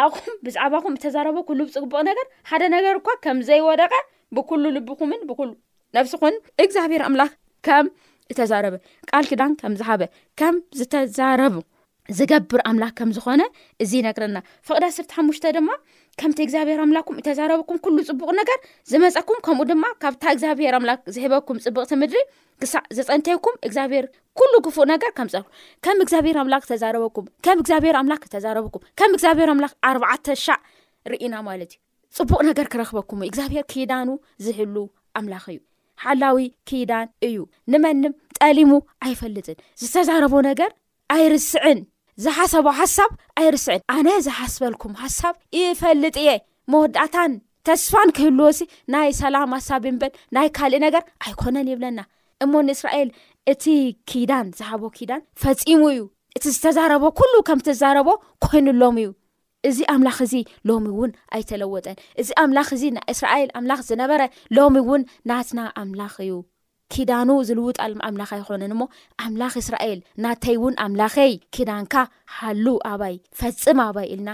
ኣኹም 0.00 0.34
ብዛዕባኹም 0.46 0.96
እዛረሉፅቡቅ 1.08 1.92
ነር 2.08 2.18
ሓደ 2.50 2.62
ነገር 2.76 2.94
እኳ 3.00 3.08
ከምዘይወደቀ 3.26 3.94
ብኩሉ 4.38 4.64
ልብኹምን 4.78 5.22
ብሉ 5.30 5.50
ነሲን 5.96 6.34
እግዚኣብሔር 6.64 7.02
ኣምላክ 7.08 7.32
ከም 7.66 7.86
እተዛረበ 8.32 8.74
ቃል 9.10 9.24
ክዳን 9.30 9.52
ከም 9.60 9.72
ዝሓበ 9.80 10.02
ከም 10.40 10.54
ዝተዛረቡ 10.78 11.56
ዝገብር 12.18 12.60
ኣምላክ 12.68 12.92
ከም 12.98 13.10
ዝኾነ 13.16 13.42
እዚ 13.82 13.92
ነግረና 14.06 14.38
ፍቅዳ 14.68 14.84
ኣስሓሙሽ 14.92 15.38
ድማ 15.56 15.68
ከምቲ 16.20 16.38
እግዚኣብሄር 16.46 16.78
ኣምላኩም 16.84 17.20
ተዛረበኩም 17.26 17.94
ሉ 17.96 18.00
ፅቡቅ 18.08 18.30
ነገር 18.40 18.58
ዝመፀኩም 18.90 19.38
ከምኡ 19.46 19.64
ድማ 19.70 19.84
ካብታ 20.02 20.24
እግዚኣብሔር 20.34 20.74
ኣምላክ 20.78 21.00
ዝሕበኩም 21.14 21.60
ፅቡቅ 21.66 21.84
ቲ 21.92 21.98
ምድሪ 22.00 22.18
ክሳዕ 22.62 22.82
ዝፀንተይኩም 22.98 23.56
እግዚኣብሔር 23.68 24.06
ኩሉ 24.40 24.52
ክፉእ 24.66 24.86
ነገር 24.92 25.10
ከምፀር 25.20 25.44
ከም 25.86 26.00
እግዚኣብሔር 26.06 26.38
ኣምላ 26.42 26.56
ተረበኩምም 26.82 27.32
እግብሔር 27.56 27.98
ኣምላ 28.02 28.14
ተዛረበኩም 28.36 28.84
ከም 29.00 29.12
እግዚኣብሔር 29.16 29.50
ኣምላ 29.54 29.68
ኣርዕተ 29.90 30.26
ሻዕ 30.44 30.58
ርኢና 31.14 31.34
ማለት 31.50 31.72
እዩ 31.74 31.80
ፅቡቅ 32.20 32.40
ነገር 32.50 32.66
ክረክበኩም 32.74 33.24
እግዚኣብሄር 33.30 33.64
ኪዳኑ 33.74 34.08
ዝህሉ 34.46 34.76
ኣምላኽ 35.20 35.46
እዩ 35.54 35.60
ሓላዊ 36.04 36.38
ኪዳን 36.68 37.06
እዩ 37.28 37.36
ንመንም 37.72 38.12
ጠሊሙ 38.38 38.70
ኣይፈልጥን 39.06 39.58
ዝተዛረቦ 39.82 40.34
ነገር 40.50 40.70
ኣይርስዕን 41.14 41.80
ዝሓሰቦ 42.24 42.66
ሓሳብ 42.80 43.10
ኣይርስዕን 43.40 43.80
ኣነ 43.94 44.08
ዝሓስበልኩም 44.26 44.94
ሓሳብ 45.02 45.34
ይፈልጥ 45.58 46.14
እየ 46.22 46.30
መወዳእታን 46.72 47.32
ተስፋን 47.68 48.08
ክህልዎሲ 48.16 48.58
ናይ 48.92 49.10
ሰላም 49.22 49.52
ሃሳብ 49.58 49.82
ምበል 49.94 50.12
ናይ 50.36 50.48
ካልእ 50.56 50.80
ነገር 50.86 51.02
ኣይኮነን 51.26 51.68
የብለና 51.72 52.00
እሞ 52.44 52.52
ንእስራኤል 52.68 53.08
እቲ 53.52 53.64
ኪዳን 54.10 54.46
ዝሃቦ 54.58 54.82
ኪዳን 54.96 55.22
ፈፂሙ 55.42 55.80
እዩ 55.94 56.02
እቲ 56.38 56.44
ዝተዛረቦ 56.56 57.04
ኩሉ 57.20 57.32
ከም 57.48 57.60
ትዛረቦ 57.66 58.08
ኮይኑሎም 58.44 58.96
እዩ 59.02 59.08
እዚ 59.68 59.78
ኣምላኽ 59.94 60.18
እዚ 60.26 60.34
ሎሚ 60.68 60.86
እውን 60.92 61.10
ኣይተለወጠን 61.36 61.98
እዚ 62.20 62.28
ኣምላኽ 62.44 62.68
እዚ 62.76 62.82
ና 62.96 63.00
እስራኤል 63.12 63.50
ኣምላኽ 63.58 63.80
ዝነበረ 63.88 64.22
ሎሚ 64.56 64.74
እውን 64.84 65.02
ናትና 65.30 65.60
ኣምላኽ 65.82 66.14
እዩ 66.24 66.32
ኪዳኑ 66.94 67.28
ዝልውጣሎም 67.48 68.00
ኣምላኽ 68.08 68.30
ኣይኮነን 68.36 68.72
እሞ 68.74 68.80
ኣምላኽ 69.24 69.54
እስራኤል 69.62 70.00
ናተይ 70.24 70.56
እውን 70.60 70.74
ኣምላኸይ 70.86 71.32
ኪዳንካ 71.56 71.94
ሃሉ 72.38 72.66
ኣባይ 72.92 73.14
ፈፅም 73.40 73.78
ኣባይ 73.86 74.08
ኢልና 74.14 74.30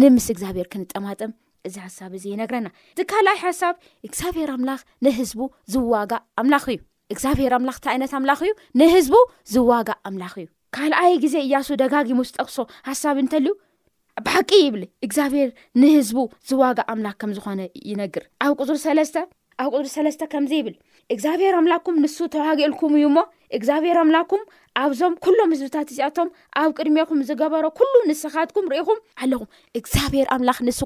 ንምስ 0.00 0.26
እግዚኣብሄር 0.34 0.68
ክንጠማጥም 0.72 1.32
እዚ 1.68 1.74
ሓሳብ 1.86 2.12
እዚ 2.18 2.24
ይነግረና 2.32 2.68
እዚ 2.96 3.00
ካልኣይ 3.12 3.38
ሓሳብ 3.46 3.74
እግዚኣብሄር 4.06 4.50
ኣምላኽ 4.56 4.80
ንህዝቡ 5.06 5.40
ዝዋጋእ 5.74 6.22
ኣምላኽ 6.42 6.64
እዩ 6.72 6.78
እግዚኣብሔር 7.12 7.52
ኣምላኽቲ 7.58 7.86
ዓይነት 7.92 8.12
ኣምላኽ 8.18 8.40
እዩ 8.46 8.52
ንህዝቡ 8.80 9.14
ዝዋጋ 9.54 9.88
ኣምላኽ 10.10 10.34
እዩ 10.42 10.46
ካልኣይ 10.76 11.14
ግዜ 11.24 11.34
እያሱ 11.46 11.68
ደጋጊሙ 11.84 12.18
ዝጠቅሶ 12.28 12.58
ሃሳብ 12.90 13.16
እንተልዩ 13.22 13.48
ብሓቂ 14.26 14.50
ይብል 14.64 14.82
እግዚኣብሔር 15.06 15.50
ንህዝቡ 15.80 16.18
ዝዋጋእ 16.48 16.88
ኣምላኽ 16.92 17.14
ከም 17.20 17.30
ዝኾነ 17.36 17.60
ይነግር 17.90 18.24
ኣብ 18.46 18.58
ፅር 18.68 18.78
ሰለስተ 18.86 19.16
ኣብ 19.62 19.70
ፅሪ 19.76 19.86
ሰለስተ 19.96 20.22
ከምዚ 20.32 20.52
ይብል 20.58 20.74
እግዚኣብሔር 21.14 21.54
ኣምላክኩም 21.60 21.96
ንሱ 22.02 22.16
ተዋጊኡልኩም 22.34 22.92
እዩ 22.98 23.04
እሞ 23.10 23.16
እግዚኣብሔር 23.56 23.96
ኣምላክኩም 24.02 24.42
ኣብዞም 24.82 25.14
ኩሎም 25.24 25.50
ህዝብታት 25.54 25.88
እዚኣቶም 25.92 26.28
ኣብ 26.60 26.70
ቅድሜኹም 26.78 27.18
ዝገበሮ 27.28 27.64
ኩሉ 27.78 27.92
ንስኻትኩም 28.10 28.66
ርኢኹም 28.72 29.00
ኣለኹም 29.22 29.50
እግዚኣብሔር 29.80 30.26
ኣምላኽ 30.36 30.58
ንሱ 30.68 30.80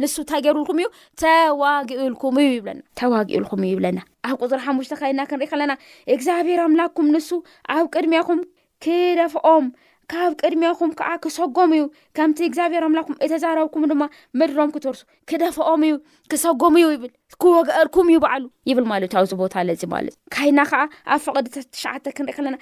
ሩንሱ 0.00 0.14
ታገሩልኩም 0.30 0.80
እዩ 0.82 0.88
ተዋጊኡልኩም 1.22 2.36
እዩ 2.42 2.48
ይብለና 2.58 2.78
ተዋጊኡልኩም 3.00 3.62
እ 3.64 3.70
ይብለና 3.72 3.98
ኣብ 4.30 4.40
ፅሪ 4.50 4.60
ሓሙሽተ 4.66 4.92
ከይድና 5.00 5.22
ክንሪኢ 5.32 5.48
ከለና 5.52 5.72
እግዚኣብሔር 6.16 6.62
ኣምላኩም 6.66 7.08
ንሱ 7.16 7.28
ኣብ 7.76 7.86
ቅድሜኹም 7.96 8.40
ክደፍኦም 8.84 9.66
ካብ 10.12 10.32
ቅድሚኹም 10.40 10.90
ከዓ 10.98 11.08
ክሰጎሙ 11.22 11.70
እዩ 11.76 11.84
ከምቲ 12.16 12.38
እግዚኣብሔሮም 12.48 12.94
ላኩም 12.98 13.18
እተዛረብኩም 13.24 13.86
ድማ 13.90 14.02
ምድሮም 14.38 14.72
ክትርሱ 14.74 15.00
ክደፍኦም 15.30 15.82
እዩ 15.88 15.94
ክሰጎሙዩ 16.30 16.86
ይብል 16.94 17.12
ክወግአልኩም 17.42 18.06
ይበዓሉ 18.14 18.42
ይብል 18.70 18.84
ማለት 18.90 19.10
ዩ 19.14 19.18
ኣብዚ 19.20 19.32
ቦታ 19.40 19.54
ለፅ 19.68 19.82
ማለት 19.94 20.14
ዩ 20.16 20.18
ካይና 20.34 20.60
ከዓ 20.70 20.80
ኣብ 21.14 21.20
ፈቕዲ 21.26 21.46
ትሽዓተ 21.74 22.04
ክንሪኢ 22.16 22.34
ከለና 22.36 22.56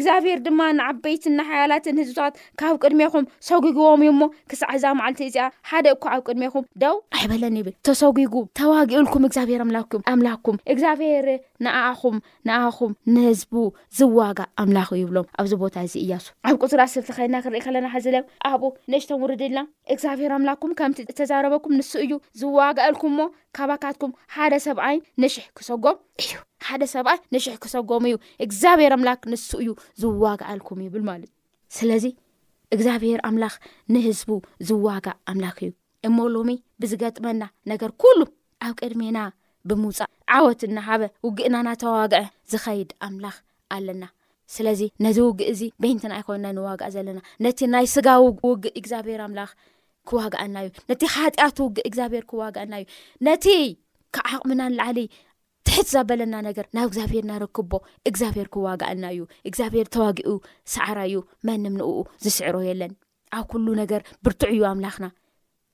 ግዚኣብሔር 0.00 0.38
ድማ 0.46 0.60
ንዓበይት 0.78 1.24
ና 1.36 1.44
ሓያላትን 1.50 1.98
ህዝብታት 2.02 2.34
ካብ 2.60 2.74
ቅድሜኹም 2.84 3.24
ሰጉጉዎም 3.48 4.02
እዩሞ 4.06 4.20
ክሳዕ 4.50 4.70
እዛ 4.78 4.84
መዓልቲ 4.98 5.20
እዚኣ 5.30 5.46
ሓደ 5.70 5.86
እኳ 5.96 6.04
ኣብ 6.16 6.22
ቅድሚኹም 6.28 6.64
ደው 6.84 6.96
ኣሕበለኒ 7.16 7.56
ይብል 7.62 7.74
ተሰጉጉ 7.88 8.34
ተዋጊኡልኩም 8.60 9.26
እግዚብሔር 9.30 9.62
ኣኩ 9.82 9.92
ኣምላክኩም 10.14 10.58
እግዚኣብሔር 10.74 11.28
ንኣኣኹም 11.66 12.16
ንኣኹም 12.48 12.92
ንህዝቡ 13.14 13.54
ዝዋጋእ 14.00 14.50
ኣምላኽ 14.62 14.88
ይብሎም 15.02 15.28
ኣብዚ 15.40 15.52
ቦታ 15.64 15.76
እዚ 15.88 15.94
እያሱ 16.04 16.24
ኣብ 16.48 16.56
ቁፅራ 16.64 16.80
ስብቲ 16.94 17.08
ከይድና 17.18 17.36
ክንርኢ 17.46 17.62
ከለና 17.66 17.86
ሓዚለብ 17.94 18.24
ኣብ 18.52 18.62
ነእሽቶምውርድ 18.92 19.42
ኢልና 19.48 19.60
እግዚኣብሔር 19.94 20.32
ኣምላኩም 20.38 20.74
ከምቲ 20.80 20.98
ተዛረበኩም 21.20 21.76
ንሱ 21.80 21.92
እዩ 22.06 22.14
ዝዋግአልኩም 22.42 23.14
ሞ 23.20 23.30
ካባካትኩም 23.56 24.05
ሓደ 24.36 24.54
ሰብኣይ 24.64 24.96
ንሽሕ 25.22 25.44
ክሰጎም 25.58 25.96
እዩሓደ 26.22 26.82
ሰብኣይ 26.94 27.18
ንሽሕ 27.34 27.54
ክሰጎም 27.64 28.04
እዩ 28.08 28.16
እግዚኣብሔር 28.44 28.92
ኣምላክ 28.98 29.20
ንሱ 29.32 29.46
እዩ 29.62 29.70
ዝዋጋኣልኩም 30.02 30.80
ይብልማለት 30.86 31.30
ዩ 31.30 31.32
ስለዚ 31.78 32.04
እግዚኣብሄር 32.74 33.20
ኣምላኽ 33.28 33.54
ንህዝቡ 33.94 34.30
ዝዋጋእ 34.68 35.16
ኣምላክ 35.32 35.58
እዩ 35.66 35.70
እመሎሚ 36.08 36.50
ብዝገጥመና 36.82 37.42
ነገር 37.72 37.90
ኩሉ 38.02 38.20
ኣብ 38.66 38.74
ቅድሜና 38.80 39.18
ብምውፃእ 39.70 40.10
ዓወትናሃበ 40.36 41.02
ውግእናናተዋግዐ 41.26 42.22
ዝኸይድ 42.52 42.90
ኣምላኽ 43.06 43.36
ኣለና 43.76 44.04
ስለዚ 44.54 44.80
ነዚ 45.04 45.18
ውግእ 45.28 45.48
እዚ 45.52 45.62
ቤንትን 45.82 46.12
ኣይኮን 46.16 46.44
ንዋጋእ 46.58 46.90
ዘለና 46.96 47.20
ነቲ 47.44 47.58
ናይ 47.74 47.86
ስጋ 47.94 48.06
ውግእ 48.24 48.74
እግዚኣብሄር 48.80 49.20
ኣምላኽ 49.26 49.50
ክዋግኣናእዩቲ 50.08 51.04
ውግኣብር 51.70 52.24
ክዋእዩ 52.30 52.84
ካ 54.14 54.18
ዓቕሚናን 54.36 54.74
ላዕለ 54.78 54.98
ትሕት 55.68 55.86
ዘበለና 55.92 56.34
ነገር 56.48 56.66
ናብ 56.76 56.86
እግዚኣብሄር 56.90 57.24
ናረክብቦ 57.30 57.72
እግዚኣብሄር 58.08 58.48
ክዋጋኣልና 58.54 59.06
እዩ 59.14 59.22
እግዚኣብሔር 59.48 59.86
ተዋጊኡ 59.94 60.28
ሳዕራ 60.74 60.98
እዩ 61.08 61.16
መንም 61.48 61.74
ንኡ 61.80 61.90
ዝስዕሮ 62.24 62.56
የለን 62.68 62.92
ኣብ 63.36 63.46
ኩሉ 63.52 63.66
ነገር 63.82 64.02
ብርቱዕ 64.24 64.50
እዩ 64.56 64.62
ኣምላኽና 64.72 65.06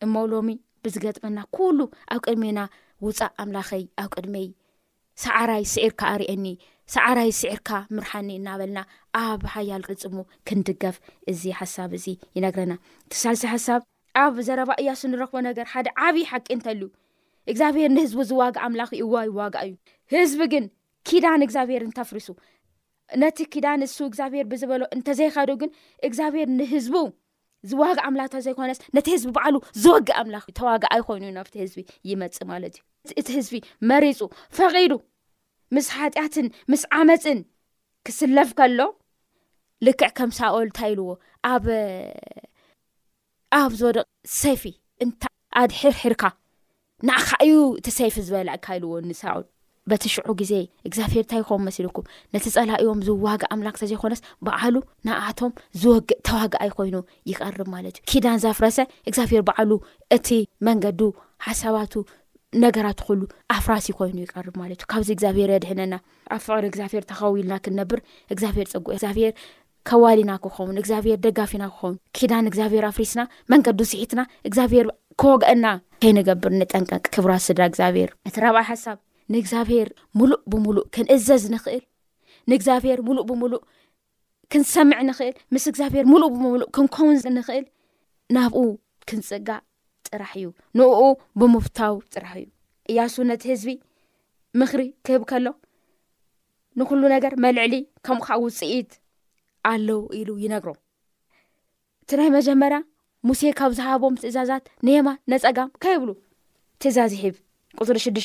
እሞሎሚ 0.07 0.49
ብዝገጥመና 0.85 1.39
ኩሉ 1.57 1.79
ኣብ 2.12 2.21
ቅድሜና 2.27 2.61
ውፃእ 3.07 3.33
ኣምላኸይ 3.43 3.85
ኣብ 4.03 4.09
ቅድመይ 4.17 4.47
ሳዕራይ 5.25 5.62
ስዒርካ 5.73 6.01
ኣርአየኒ 6.15 6.47
ሳዕራይ 6.95 7.31
ስዒርካ 7.41 7.71
ምርሓኒ 7.97 8.29
እናበልና 8.39 8.79
ኣብ 9.23 9.43
ሃያል 9.55 9.83
ቅፅሙ 9.91 10.19
ክንድገፍ 10.49 10.97
እዚ 11.33 11.43
ሓሳብ 11.61 11.91
እዚ 11.99 12.07
ይነግረና 12.37 12.75
ክሳ 13.12 13.25
ዚ 13.41 13.45
ሓሳብ 13.53 13.83
ኣብ 14.25 14.35
ዘረባ 14.49 14.71
እያሱ 14.83 15.03
ንረኽቦ 15.12 15.39
ነገር 15.49 15.67
ሓደ 15.75 15.87
ዓብዪ 16.07 16.21
ሓቂ 16.31 16.47
እንተልዩ 16.57 16.83
እግዚኣብሔር 17.51 17.91
ንህዝቡ 17.97 18.19
ዝዋግዕ 18.31 18.57
ኣምላኽ 18.67 18.91
ዩዋ 19.03 19.15
ይዋጋእ 19.29 19.63
እዩ 19.69 19.75
ህዝቢ 20.15 20.41
ግን 20.53 20.65
ኪዳን 21.09 21.41
እግዚኣብሔር 21.47 21.83
እንተፍሪሱ 21.89 22.29
ነቲ 23.23 23.39
ኪዳን 23.53 23.79
ንሱ 23.83 23.97
እግዚኣብሔር 24.11 24.45
ብዝበሎ 24.53 24.83
እንተዘይኸዱ 24.97 25.51
ግን 25.63 25.71
እግዚኣብሔር 26.09 26.49
ንህዝቡ 26.61 26.95
ዝዋግዕ 27.71 28.01
ኣምላኽ 28.09 28.27
እተ 28.33 28.37
ዘይኮነስ 28.47 28.79
ነቲ 28.97 29.07
ህዝቢ 29.15 29.29
በዕሉ 29.37 29.57
ዝወግእ 29.83 30.17
ኣምላኽ 30.21 30.45
ተዋጋዓ 30.59 30.93
ይኮይኑ 31.01 31.25
ዩ 31.29 31.31
ናብቲ 31.39 31.55
ህዝቢ 31.65 31.79
ይመፅ 32.11 32.39
ማለት 32.53 32.75
እዩ 32.79 32.83
እቲ 33.21 33.29
ህዝቢ 33.39 33.55
መሪፁ 33.91 34.21
ፈቒዱ 34.59 34.93
ምስ 35.77 35.87
ሓጢኣትን 35.99 36.47
ምስ 36.73 36.83
ዓመፅን 37.01 37.39
ክስለፍ 38.07 38.51
ከሎ 38.61 38.81
ልክዕ 39.87 40.11
ከም 40.19 40.31
ሳ 40.39 40.41
ኦል 40.57 40.69
ንታ 40.73 40.79
ኢልዎ 40.93 41.09
ኣኣብ 41.53 43.73
ዝወዶቅ 43.81 44.05
ሰይፊ 44.41 44.63
ታኣድሕርሕርካ 45.23 46.23
ንኣካ 47.09 47.28
እዩ 47.44 47.52
እቲ 47.78 47.87
ሰይፊ 47.99 48.14
ዝበል 48.26 48.49
እካ 48.56 48.66
ኢልዎ 48.78 48.90
ንሳዑ 49.09 49.38
በቲ 49.90 50.02
ሽዑ 50.14 50.28
ግዜ 50.40 50.52
እግዚኣብሄር 50.88 51.23
እንታይ 51.25 51.40
ይኸው 51.42 51.59
መሲልኩም 51.66 52.04
ነቲ 52.35 52.44
ፀላእዮም 52.56 53.00
ዝዋጋ 53.06 53.42
ኣምላክ 53.54 53.76
ተዘይኮነስ 53.80 54.21
በዓሉ 54.47 54.75
ንኣቶም 55.06 55.52
ዝወግእ 55.82 56.21
ተዋጋኣይ 56.26 56.71
ኮይኑ 56.78 56.97
ይቀርብ 57.30 57.68
ማለት 57.75 57.97
እዩ 57.99 58.04
ኪዳን 58.11 58.38
ዘፍረሰ 58.44 58.78
እግዚኣብሄር 59.09 59.42
በዓሉ 59.49 59.71
እቲ 60.16 60.28
መንገዲ 60.68 61.00
ሓሳባቱ 61.47 61.94
ነገራት 62.64 62.99
ኩሉ 63.09 63.21
ኣፍራሲ 63.56 63.87
ኮይኑ 64.00 64.16
ይቀርብ 64.26 64.54
ማለት 64.62 64.78
እዩ 64.82 64.88
ካብዚ 64.94 65.11
እግዚኣብሄር 65.16 65.50
የድሕነና 65.54 65.94
ኣብ 66.37 66.40
ፍቅሪ 66.47 66.64
እግዚኣብሄር 66.73 67.04
ተኸውልና 67.11 67.52
ክንነብር 67.66 68.00
እግዚኣብሄር 68.35 68.68
ፀጉ 68.75 68.87
ዚኣብሄር 69.04 69.35
ከዋሊና 69.90 70.32
ክኸውን 70.42 70.76
እግዚኣብሄር 70.80 71.16
ደጋፊና 71.26 71.64
ክኸውን 71.73 71.97
ኪዳን 72.16 72.49
እግዚኣብሄር 72.50 72.85
ኣፍሪስና 72.90 73.23
መንገዲ 73.52 73.80
ስሒትና 73.92 74.21
እግዚኣብሄር 74.49 74.88
ከግአና 75.21 75.66
ከይንገብር 76.02 76.52
ንጠንቀቂ 76.61 77.04
ክብራ 77.14 77.33
ስዳ 77.47 77.59
እግዚኣብሄር 77.71 78.11
እቲ 78.28 78.35
ረብኣ 78.45 78.62
ሓሳብ 78.71 78.99
ንእግዚኣብሄር 79.33 79.88
ሙሉእ 80.19 80.40
ብምሉእ 80.52 80.85
ክንእዘዝ 80.95 81.42
ንኽእል 81.54 81.85
ንእግዚኣብሄር 82.50 83.00
ሙሉእ 83.09 83.26
ብሙሉእ 83.31 83.62
ክንሰምዕ 84.52 84.99
ንኽእል 85.09 85.35
ምስ 85.54 85.64
እግዚኣብሔር 85.73 86.04
ሙሉእ 86.12 86.31
ብምሉእ 86.35 86.69
ክንከውንዝ 86.76 87.23
ንኽእል 87.37 87.66
ናብኡ 88.37 88.62
ክንፅጋእ 89.11 89.61
ጥራሕ 90.09 90.33
እዩ 90.40 90.47
ንኡ 90.78 91.00
ብምፍታው 91.40 91.95
ጥራሕ 92.14 92.33
እዩ 92.40 92.47
እያሱ 92.90 93.14
ነቲ 93.31 93.42
ህዝቢ 93.52 93.71
ምኽሪ 94.61 94.83
ክህብ 95.07 95.23
ከሎ 95.31 95.47
ንኩሉ 96.81 97.02
ነገር 97.14 97.33
መልዕሊ 97.45 97.75
ከምኡ 98.07 98.25
ከዓ 98.28 98.38
ውፅኢት 98.45 98.92
ኣለው 99.73 100.00
ኢሉ 100.19 100.28
ይነግሮ 100.45 100.71
እቲ 102.02 102.11
ናይ 102.21 102.31
መጀመርያ 102.37 102.78
ሙሴ 103.29 103.43
ካብ 103.59 103.73
ዝሃቦም 103.78 104.15
ትእዛዛት 104.21 104.65
ንየማን 104.87 105.17
ነፀጋም 105.32 105.69
ከይብሉ 105.82 106.08
ትእዛዚሒብ 106.82 107.35
ቁፅሪ 107.82 107.99
ሽዱሽ 108.04 108.25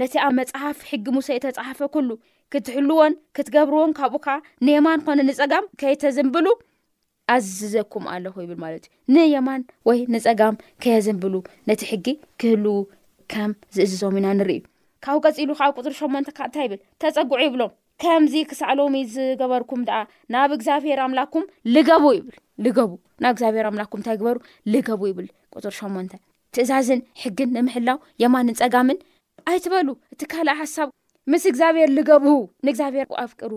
ነቲ 0.00 0.12
ኣብ 0.22 0.32
መፅሓፍ 0.38 0.78
ሕጊ 0.88 1.04
ሙሴ 1.16 1.28
እተፃሓፈ 1.38 1.78
ኩሉ 1.94 2.08
ክትሕልዎን 2.52 3.12
ክትገብርዎን 3.36 3.92
ካብኡ 3.98 4.18
ከዓ 4.24 4.34
ንየማን 4.66 5.00
ኮነ 5.06 5.20
ንፀጋም 5.28 5.68
ከይተዘምብሉ 5.80 6.46
ኣዝዘኩም 7.34 8.04
ኣለኹ 8.14 8.34
ይብል 8.44 8.58
ማለት 8.64 8.84
እዩ 8.90 9.16
ንየማን 9.16 9.62
ወይ 9.88 10.00
ንፀጋም 10.14 10.56
ከየዘምብሉ 10.84 11.34
ነቲ 11.70 11.80
ሕጊ 11.90 12.06
ክህልው 12.40 12.76
ከም 13.34 13.52
ዝእዝዞም 13.76 14.16
ኢና 14.20 14.26
ንርኢ 14.38 14.60
ካብኡ 15.04 15.20
ቀፂሉ 15.28 15.50
ከዓብ 15.60 15.72
ቅፅሪ 15.78 15.94
ሸመን 16.00 16.26
ካእንታ 16.38 16.56
ይብል 16.66 16.80
ተፀጉዑ 17.02 17.38
ይብሎም 17.46 17.72
ከምዚ 18.04 18.34
ክሳዕሎም 18.50 18.96
ዝገበርኩም 19.14 19.82
ድኣ 19.90 19.98
ናብ 20.34 20.50
እግዚኣብሔር 20.58 20.98
ኣምላኩም 21.06 21.44
ልገቡ 21.76 22.04
ይብል 22.18 22.36
ልገቡ 22.64 22.90
ናብ 23.22 23.32
እግዚኣብሔር 23.34 23.66
ኣምላኩም 23.70 23.98
እንታይ 24.00 24.16
ግበሩ 24.20 24.36
ልገቡ 24.72 25.00
ይብል 25.10 25.26
ቁጥር 25.54 25.72
8ን 25.78 26.08
ትእዛዝን 26.56 27.00
ሕግን 27.22 27.50
ንምሕላው 27.56 27.98
የማንን 28.22 28.58
ፀጋምን 28.62 28.98
ኣይበእ 29.52 30.54
ሓምስ 30.74 31.44
ግኣብሔር 31.56 31.90
ገቡ 32.08 32.26
ንእግኣብሔር 32.66 33.06
ኣፍቅሩ 33.24 33.52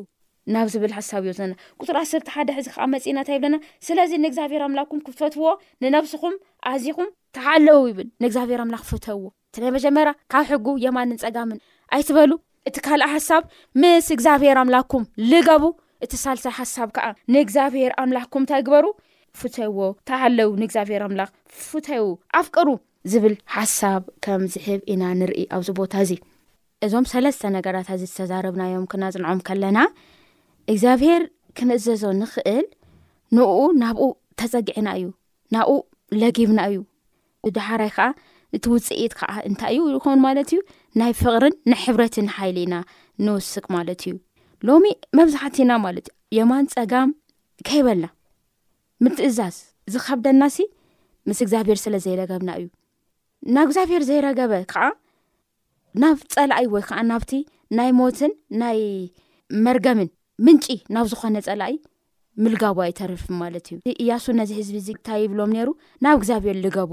ናብ 0.54 0.68
ዝብል 0.74 0.92
ሓሳብ 0.98 1.22
እዮ 1.26 1.32
ዘለና 1.38 1.54
ቁጥር 1.80 1.96
ዓስርሓደ 2.02 2.50
ሕዚ 2.58 2.68
ከዓ 2.76 2.86
መፂእናንታይ 2.94 3.38
ብለና 3.44 3.58
ስለዚ 3.88 4.12
ንእግዚኣብሔር 4.24 4.62
ኣምላኩም 4.68 5.02
ክትፈትውዎ 5.06 5.50
ንነብስኹም 5.84 6.36
ኣዚኹም 6.72 7.10
ተሓለዉ 7.38 7.78
ይብል 7.90 8.08
ንእግዚኣብሔር 8.24 8.62
ኣምላክ 8.64 8.84
ፈትውዎ 8.92 9.28
ስለ 9.56 9.66
መጀመ 9.76 9.98
ካብ 10.34 10.46
ሕጉ 10.52 10.68
የማንን 10.86 11.20
ፀጋምን 11.24 11.60
ኣይበእቲ 11.98 12.78
ሓሳብ 13.14 13.44
ምስ 13.84 14.08
እግዚኣብሔር 14.16 14.60
ኣምላኩም 14.64 15.06
ልገቡ 15.32 15.64
እቲ 16.06 16.14
ሳልሳ 16.24 16.44
ሓሳብ 16.58 16.90
ከዓ 16.96 17.06
ንእግዚኣብሄር 17.34 17.92
ኣምላኽኩም 18.02 18.44
ንታይ 18.46 18.62
ግበሩ 18.68 18.86
ፍተይዎ 19.40 19.78
እንታሃለው 19.96 20.50
ንእግዚኣብሄር 20.62 21.02
ኣምላኽ 21.08 21.30
ፍተይዉ 21.70 22.06
ኣፍቀሩ 22.40 22.68
ዝብል 23.12 23.36
ሓሳብ 23.56 24.04
ከም 24.26 24.42
ዝሕብ 24.54 24.80
ኢና 24.94 25.04
ንርኢ 25.20 25.42
ኣብዚ 25.58 25.68
ቦታ 25.80 25.94
እዚ 26.06 26.12
እዞም 26.86 27.06
ሰለስተ 27.14 27.42
ነገራት 27.58 27.90
ዚ 28.02 28.04
ዝተዛረብናዮም 28.12 28.86
ክናፅንዖም 28.92 29.40
ከለና 29.48 29.80
እግዚኣብሄር 30.72 31.24
ክመዕዘዞ 31.60 32.04
ንኽእል 32.22 32.66
ንኡ 33.38 33.54
ናብኡ 33.82 34.04
ተፀጊዕና 34.42 34.88
እዩ 35.00 35.08
ናብኡ 35.56 35.76
ለጊብና 36.22 36.60
እዩ 36.72 36.80
እድሓራይ 37.50 37.92
ከዓ 37.98 38.08
እቲ 38.58 38.66
ውፅኢት 38.76 39.14
ከዓ 39.20 39.34
እንታይ 39.50 39.76
እዩ 39.88 39.92
ይኾን 39.98 40.20
ማለት 40.28 40.50
እዩ 40.54 40.62
ናይ 41.02 41.12
ፍቅርን 41.22 41.56
ናሕብረትን 41.74 42.30
ሓይሊ 42.38 42.58
ኢና 42.68 42.76
ንውስቅ 43.26 43.66
ማለት 43.78 44.02
እዩ 44.08 44.14
ሎሚ 44.68 44.86
መብዛሕቲና 45.18 45.72
ማለት 45.86 46.08
እዩ 46.12 46.38
የማን 46.38 46.66
ፀጋም 46.74 47.10
ከይበልና 47.68 48.06
ምትእዛዝ 49.06 49.58
ዝኸብደና 49.94 50.44
ሲ 50.56 50.66
ምስ 51.30 51.40
እግዚኣብሔር 51.46 51.78
ስለዘይረገብና 51.86 52.50
እዩ 52.60 52.68
ናብ 53.56 53.68
እግዚኣብሔር 53.70 54.04
ዘይረገበ 54.10 54.54
ከዓ 54.72 54.84
ናብ 56.02 56.18
ፀላእይ 56.36 56.66
ወይ 56.74 56.84
ከዓ 56.90 57.00
ናብቲ 57.12 57.32
ናይ 57.78 57.90
ሞትን 58.00 58.34
ናይ 58.62 58.80
መርገምን 59.66 60.10
ምንጪ 60.46 60.66
ናብ 60.96 61.06
ዝኾነ 61.12 61.36
ፀላእይ 61.48 61.76
ምልጋቦ 62.44 62.78
ኣይተርፊ 62.88 63.24
ማለት 63.44 63.66
እዩ 63.72 63.80
እያሱ 64.04 64.26
ነዚ 64.40 64.52
ህዝቢ 64.60 64.76
እዚ 64.84 64.88
እንታይ 64.98 65.22
ይብሎም 65.26 65.54
ነሩ 65.58 65.70
ናብ 66.04 66.16
እግዚኣብሔር 66.20 66.58
ልገቡ 66.66 66.92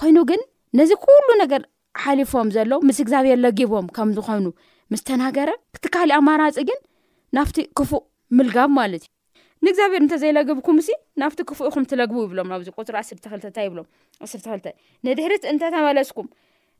ኮይኑ 0.00 0.16
ግን 0.30 0.40
ነዚ 0.78 0.90
ኩሉ 1.04 1.28
ነገር 1.42 1.62
ሓሊፎም 2.02 2.48
ዘሎ 2.56 2.72
ምስ 2.88 2.98
እግዚኣብሔር 3.04 3.38
ለጊቦም 3.44 3.86
ከም 3.96 4.10
ዝኾኑ 4.16 4.44
ምስተናገረ 4.92 5.50
ክት 5.76 5.84
ካልእ 5.94 6.16
ኣማራፂ 6.18 6.54
ግን 6.68 6.78
ናብቲ 7.36 7.56
ክፉእ 7.78 8.00
ምልጋብ 8.38 8.68
ማለት 8.80 9.02
እዩ 9.04 9.08
ንእግዚኣብሔር 9.64 10.00
እንተ 10.04 10.14
ዘይለግብኩም 10.22 10.76
እሲ 10.82 10.88
ናብቲ 11.20 11.38
ክፉእ 11.48 11.68
ኹም 11.74 11.84
እትለግቡ 11.86 12.16
ይብሎም 12.24 12.48
ኣዚ 12.56 12.68
ፅሪ 12.76 12.86
ስክእንይሎምክ 13.08 14.74
ንድሕሪት 15.06 15.44
እንተተመለስኩም 15.52 16.28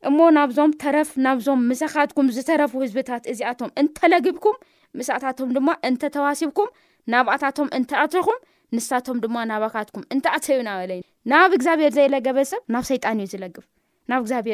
እሞ 0.08 0.18
ናብዞም 0.36 0.70
ተረፍ 0.82 1.10
ናብዞም 1.26 1.60
ምሳኻትኩም 1.70 2.26
ዝተረፉ 2.36 2.72
ህዝብታት 2.84 3.22
እዚኣቶም 3.32 3.70
እንተለግብኩም 3.82 4.56
ምሳኣታቶም 4.98 5.48
ድማ 5.56 5.68
እንተተዋሲብኩምናብኣታቶም 5.88 7.68
እንተኣትኹምንቶም 7.78 9.34
ናባካትምኣዩበለናብ 9.52 11.50
ግኣብሄር 11.62 11.92
ዘይለገበሰብናብ 11.98 12.84
ይጣዩለግብግኣርብ 12.96 14.46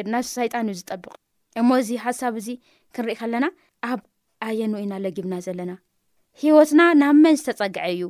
ይጣን 0.47 0.67
እዩ 0.73 0.77
ዝጠብቅ 0.81 1.13
እሞ 1.61 1.69
እዚ 1.83 1.89
ሃሳብ 2.07 2.33
እዚ 2.41 2.49
ክንሪኢ 2.95 3.15
ከለና 3.21 3.45
ኣብ 3.91 3.99
ኣየንውኢና 4.49 4.93
ለጊብና 5.03 5.35
ዘለና 5.45 5.71
ሂወትና 6.41 6.81
ናብ 7.01 7.15
መን 7.23 7.35
ዝተፀግዐ 7.41 7.85
እዩ 7.93 8.03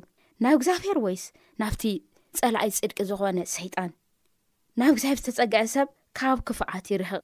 ናብ 0.44 0.54
እግዚኣብሔር 0.60 0.98
ወይስ 1.06 1.24
ናብቲ 1.62 1.84
ፀላእይ 2.40 2.72
ፅድቂ 2.80 2.98
ዝኾነ 3.10 3.40
ሰይጣን 3.56 3.92
ናብ 4.80 4.92
እግዚኣብሔር 4.96 5.24
ዝተፀጊዐ 5.30 5.66
ሰብ 5.76 5.88
ካብ 6.20 6.40
ክፉዓት 6.48 6.86
ይርህቕ 6.94 7.22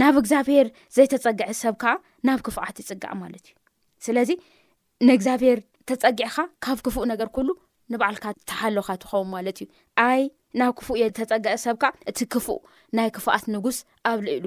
ናብ 0.00 0.14
እግዚኣብሔር 0.20 0.66
ዘይተፀግዐ 0.96 1.48
ሰብ 1.62 1.74
ከዓ 1.82 1.94
ናብ 2.28 2.40
ክፉዓት 2.48 2.76
ይፅጋዕ 2.82 3.12
ማለት 3.22 3.44
እዩ 3.48 3.54
ስለዚ 4.06 4.30
ንእግዚኣብሔር 5.08 5.58
ተፀጊዕካ 5.90 6.36
ካብ 6.64 6.78
ክፉእ 6.86 7.04
ነገር 7.12 7.28
ኩሉ 7.36 7.48
ንበዓልካ 7.92 8.24
ተሃለካ 8.50 8.88
ትኸውም 9.02 9.28
ማለት 9.36 9.56
እዩ 9.62 9.66
ኣይ 10.08 10.22
ናብ 10.60 10.72
ክፉእ 10.78 10.98
የተፀግዐ 11.02 11.52
ሰብ 11.64 11.76
ካዓ 11.82 11.90
እቲ 12.10 12.18
ክፉእ 12.34 12.60
ናይ 12.98 13.08
ክፉኣት 13.16 13.44
ንጉስ 13.54 13.78
ኣብ 14.10 14.18
ልዕሉ 14.28 14.46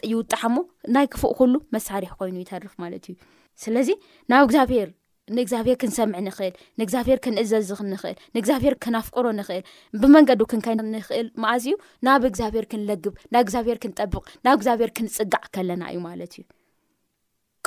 ጥይውጣሓሞ 0.00 0.56
ናይ 0.96 1.06
ክፉእ 1.14 1.34
ኩሉ 1.40 1.54
መሳሪሒ 1.76 2.10
ኮይኑ 2.20 2.36
ይተርፍ 2.44 2.74
ማለት 2.84 3.04
እዩ 3.12 3.16
ስለዚ 3.64 3.88
ናብ 4.30 4.42
እግዚኣብሔር 4.46 4.88
ንእግዚኣብሄር 5.36 5.76
ክንሰምዕ 5.82 6.20
ንኽእል 6.26 6.54
ንግዚብሄር 6.80 7.18
ክንእዘዝ 7.24 7.70
ንኽእል 7.92 8.14
ንግዚኣብሔር 8.36 8.74
ክናፍቅሮ 8.84 9.26
ንኽእል 9.38 9.64
ብመንገዲ 10.02 10.42
ክንካይ 10.52 10.76
ንኽእል 10.94 11.26
መኣዝ 11.42 11.64
ዩ 11.70 11.74
ናብ 12.06 12.22
እግዚኣብሄር 12.30 12.66
ክንለግብ 12.72 13.14
ናብ 13.34 13.42
እግዚኣብሄር 13.46 13.78
ክንጠብቅ 13.84 14.24
ናብ 14.46 14.54
እግዚኣብሄር 14.58 14.90
ክንፅጋዕ 14.98 15.42
ከለና 15.56 15.82
እዩ 15.94 15.98
ማለት 16.08 16.32
እዩ 16.38 16.44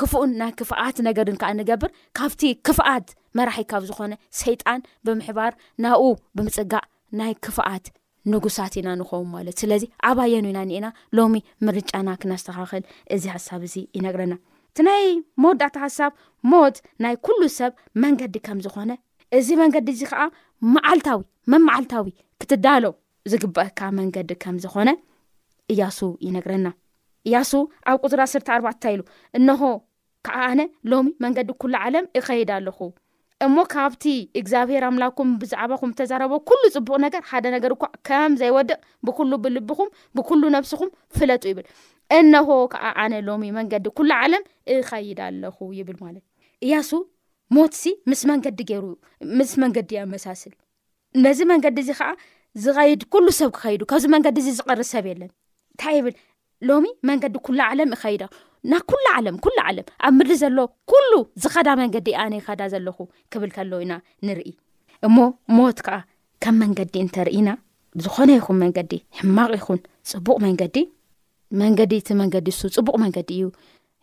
ክፉእን 0.01 0.31
ናይ 0.41 0.51
ክፍኣት 0.59 0.97
ነገርን 1.07 1.37
ከዓ 1.41 1.49
ንገብር 1.61 1.89
ካብቲ 2.19 2.41
ክፍኣት 2.67 3.07
መራሒካብ 3.39 3.83
ዝኾነ 3.89 4.13
ሰይጣን 4.41 4.79
ብምሕባር 5.07 5.53
ናብኡ 5.85 6.05
ብምፅጋዕ 6.37 6.83
ናይ 7.19 7.33
ክፍኣት 7.47 7.85
ንጉሳት 8.33 8.73
ኢና 8.81 8.89
ንኾም 9.01 9.27
ማለት 9.35 9.55
ስለዚ 9.63 9.83
ኣባየን 10.09 10.47
ኢና 10.51 10.59
ኒኤና 10.69 10.87
ሎሚ 11.19 11.37
ምርጫና 11.67 12.09
ክናስተኻኸል 12.23 12.83
እዚ 13.17 13.23
ሓሳብ 13.35 13.61
እዚ 13.69 13.75
ይነግረና 13.97 14.33
እቲ 14.71 14.81
ናይ 14.87 15.05
መወዳእታ 15.43 15.77
ሃሳብ 15.83 16.11
ሞት 16.51 16.75
ናይ 17.03 17.15
ኩሉ 17.25 17.41
ሰብ 17.55 17.71
መንገዲ 18.03 18.35
ከም 18.45 18.59
ዝኾነ 18.65 18.91
እዚ 19.37 19.47
መንገዲ 19.61 19.87
እዚ 19.95 20.01
ከዓ 20.11 20.21
መዓልታዊ 20.75 21.19
መማዓልታዊ 21.51 22.07
ክትዳሎ 22.41 22.83
ዝግበአካ 23.31 23.79
መንገዲ 23.99 24.29
ከም 24.43 24.55
ዝኾነ 24.65 24.89
እያሱ 25.73 25.99
ይነግረና 26.27 26.67
እያሱ 27.27 27.51
ኣብ 27.93 27.97
ቁፅራ 28.05 28.21
ስርተ 28.33 28.47
4ርባዕት 28.55 28.77
ንታ 28.79 28.87
ኢሉ 28.95 29.03
እንሆ 29.39 29.61
ከዓ 30.27 30.37
ኣነ 30.53 30.61
ሎሚ 30.93 31.07
መንገዲ 31.25 31.49
ኩሉ 31.63 31.73
ዓለም 31.85 32.05
ይከይድ 32.19 32.51
ኣለኹ 32.59 32.79
እሞ 33.45 33.55
ካብቲ 33.73 34.03
እግዚኣብሄር 34.39 34.83
ኣምላኩም 34.87 35.29
ብዛዕባኩም 35.41 35.91
ተዛረቦ 35.99 36.33
ኩሉ 36.49 36.63
ፅቡቅ 36.75 36.97
ነገር 37.05 37.21
ሓደ 37.29 37.45
ነገር 37.57 37.71
እኳ 37.75 37.85
ከም 38.07 38.33
ዘይወድቕ 38.41 38.79
ብኩሉ 39.07 39.31
ብልብኹም 39.45 39.89
ብኩሉ 40.17 40.41
ነብሲኹም 40.55 40.89
ፍለጡ 41.17 41.43
ይብል 41.51 41.65
እነሆ 42.17 42.49
ከዓ 42.71 42.85
ኣነ 43.03 43.13
ሎሚ 43.27 43.43
መንገዲ 43.57 43.85
ኩሉ 43.97 44.09
ዓለም 44.21 44.43
ይኸይዳ 44.71 45.19
ኣለኹ 45.31 45.57
ይብል 45.77 45.97
ማለት 46.05 46.23
እዩ 46.25 46.67
እያሱ 46.67 46.89
ሞት 47.55 47.73
ሲ 47.81 47.91
ምስ 48.09 48.21
መንገዲ 48.31 48.59
ገይሩ 48.71 48.83
ዩ 48.93 49.29
ምስ 49.39 49.51
መንገዲ 49.63 49.91
መሳስል 50.13 50.53
ነዚ 51.23 51.39
መንገዲ 51.51 51.77
እዚ 51.85 51.89
ከዓ 51.99 52.09
ዝኸይድ 52.63 53.01
ኩሉ 53.13 53.27
ሰብ 53.39 53.49
ክኸይዱ 53.57 53.81
ካብዚ 53.91 54.05
መንገዲ 54.15 54.35
እዚ 54.43 54.49
ዝቐር 54.59 54.79
ሰብ 54.91 55.05
የለን 55.11 55.31
እንታይ 55.73 55.95
ይብል 55.99 56.15
ሎሚ 56.69 56.85
መንገዲ 57.09 57.35
ኩሉ 57.47 57.59
ዓለም 57.69 57.91
ይኸይዳ 57.95 58.23
ና 58.71 58.79
ኩላ 58.91 59.05
ዓለም 59.19 59.35
ኩሉ 59.45 59.57
ዓለም 59.69 59.85
ኣብ 60.07 60.13
ምድሪ 60.17 60.35
ዘሎ 60.43 60.57
ኩሉ 60.91 61.11
ዝኸዳ 61.43 61.69
መንገዲ 61.81 62.07
ኣነ 62.23 62.33
ይኸዳ 62.41 62.61
ዘለኹ 62.73 62.97
ክብል 63.33 63.51
ከሎ 63.55 63.71
ኢና 63.85 63.93
ንርኢ 64.27 64.51
እሞ 65.07 65.17
ሞት 65.57 65.79
ከዓ 65.87 65.97
ከም 66.45 66.55
መንገዲ 66.63 66.93
እንተርኢና 67.05 67.49
ዝኾነ 68.03 68.29
ይኹን 68.39 68.57
መንገዲ 68.63 68.91
ሕማቕ 69.19 69.51
ይኹን 69.59 69.79
ፅቡቅ 70.11 70.37
መንገዲ 70.47 70.75
መንገዲ 71.59 71.93
እቲ 72.01 72.09
መንገዲ 72.23 72.47
እሱ 72.53 72.61
ፅቡቅ 72.75 72.95
መንገዲ 73.03 73.29
እዩ 73.37 73.43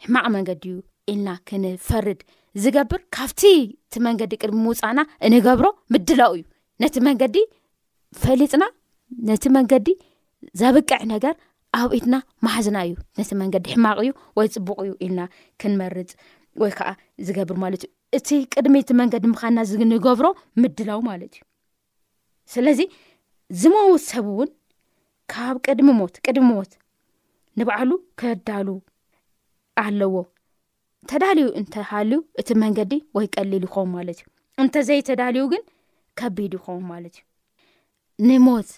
ሕማቅ 0.04 0.24
መንገዲ 0.36 0.62
እዩ 0.72 0.78
ኢልና 1.10 1.28
ክንፈርድ 1.48 2.18
ዝገብር 2.62 3.00
ካብቲ 3.16 3.40
እቲ 3.86 3.94
መንገዲ 4.06 4.32
ቅድሚ 4.42 4.58
ምውፃእና 4.64 5.00
እንገብሮ 5.26 5.66
ምድላው 5.94 6.32
እዩ 6.38 6.42
ነቲ 6.82 6.94
መንገዲ 7.06 7.36
ፈሊጥና 8.22 8.64
ነቲ 9.28 9.44
መንገዲ 9.56 9.88
ዘብቅዕ 10.62 11.00
ነገር 11.14 11.34
ኣብኢድና 11.78 12.16
ማሓዝና 12.46 12.76
እዩ 12.88 12.92
ነቲ 13.20 13.30
መንገዲ 13.42 13.64
ሕማቅ 13.74 13.96
እዩ 14.04 14.10
ወይ 14.38 14.48
ፅቡቅ 14.56 14.76
እዩ 14.86 14.92
ኢልና 15.06 15.22
ክንመርፅ 15.62 16.10
ወይ 16.62 16.72
ከዓ 16.80 16.90
ዝገብር 17.28 17.58
ማለት 17.64 17.82
እዩ 17.86 17.92
እቲ 18.18 18.28
ቅድሚ 18.56 18.74
እቲ 18.84 18.90
መንገዲ 19.02 19.24
ምካንና 19.34 19.64
ንገብሮ 19.94 20.26
ምድላው 20.62 21.00
ማለት 21.10 21.32
እዩ 21.38 21.42
ስለዚ 22.54 22.80
ዝመውት 23.62 24.04
ሰብ 24.12 24.28
እውን 24.34 24.50
ካብ 25.34 25.56
ቅድሚ 25.68 25.88
ሞት 26.00 26.14
ቅድሚ 26.26 26.44
ሞት 26.58 26.70
ንባዕሉ 27.58 27.92
ከዳሉ 28.20 28.68
ኣለዎ 29.82 30.14
ተዳልዩ 31.10 31.46
እንተሃልዩ 31.60 32.18
እቲ 32.40 32.48
መንገዲ 32.62 32.92
ወይ 33.16 33.26
ቀሊል 33.34 33.64
ይኹም 33.66 33.88
ማለት 33.96 34.18
እዩ 34.22 34.26
እንተዘይ 34.62 35.00
ተዳልዩ 35.08 35.42
ግን 35.52 35.62
ከቢድ 36.18 36.52
ይኹም 36.58 36.82
ማለት 36.92 37.14
እዩ 37.20 37.24
ንሞት 38.28 38.70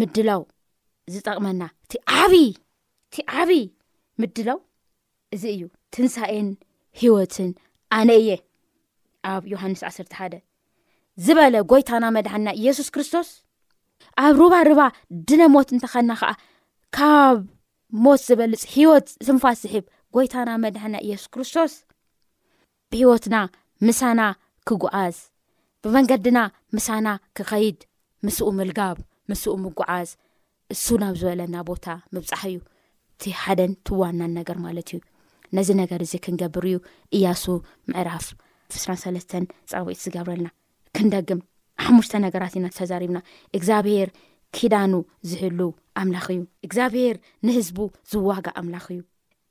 ምድላው 0.00 0.42
ዝጠቕመና 1.14 1.62
እቲ 1.84 1.94
ዓብይ 2.20 2.46
እቲ 3.08 3.16
ዓብይ 3.40 3.64
ምድላው 4.22 4.58
እዚ 5.36 5.44
እዩ 5.56 5.62
ትንሳኤን 5.96 6.48
ሂወትን 7.00 7.50
ኣነ 7.98 8.08
እየ 8.22 8.30
ኣብ 9.32 9.42
ዮሃንስ 9.52 9.80
1ተ 9.90 10.10
ሓ 10.20 10.28
ዝበለ 11.26 11.56
ጎይታና 11.72 12.04
መድሓና 12.18 12.46
ኢየሱስ 12.62 12.88
ክርስቶስ 12.94 13.28
ኣብ 14.26 14.34
ሩባሩባ 14.44 14.80
ድነ 15.28 15.42
ሞት 15.54 15.68
እንተኸና 15.74 16.10
ከዓ 16.22 16.32
ካብ 16.96 17.38
ሞት 18.02 18.20
ዝበልፅ 18.26 18.62
ሂወት 18.74 19.06
ስንፋስ 19.26 19.58
ዝሕብ 19.64 19.84
ጎይታና 20.14 20.50
መድሐና 20.64 20.94
ኢየሱስ 21.06 21.28
ክርስቶስ 21.34 21.72
ብሂወትና 22.90 23.36
ምሳና 23.86 24.20
ክጉዓዝ 24.68 25.16
ብመንገድና 25.82 26.38
ምሳና 26.76 27.08
ክኸይድ 27.36 27.78
ምስኡ 28.26 28.46
ምልጋብ 28.58 28.96
ምስኡ 29.30 29.52
ምጉዓዝ 29.64 30.08
እሱ 30.74 30.84
ናብ 31.02 31.14
ዝበለና 31.20 31.56
ቦታ 31.68 31.86
ምብፃሕ 32.14 32.40
እዩ 32.50 32.56
እቲ 33.14 33.22
ሓደን 33.42 33.72
ትዋናን 33.86 34.32
ነገር 34.38 34.58
ማለት 34.66 34.88
እዩ 34.94 35.00
ነዚ 35.56 35.68
ነገር 35.82 36.00
እዚ 36.06 36.12
ክንገብር 36.24 36.64
እዩ 36.70 36.76
እያሱ 37.16 37.44
ምዕራፍ 37.90 38.26
2ስራሰለስተ 38.74 39.32
ፀቢዒት 39.72 40.00
ዝገብረልና 40.04 40.48
ክንደግም 40.96 41.40
ሓሙሽተ 41.84 42.12
ነገራት 42.26 42.54
ኢና 42.58 42.66
ተዛሪብና 42.78 43.18
እግዚኣብሄር 43.56 44.08
ኪዳኑ 44.56 44.92
ዝህሉ 45.30 45.60
ኣምላኽ 46.00 46.26
እዩ 46.34 46.40
እግዚኣብሄር 46.66 47.16
ንህዝቡ 47.46 47.78
ዝዋጋእ 48.12 48.54
ኣምላኽ 48.60 48.84
እዩ 48.94 49.00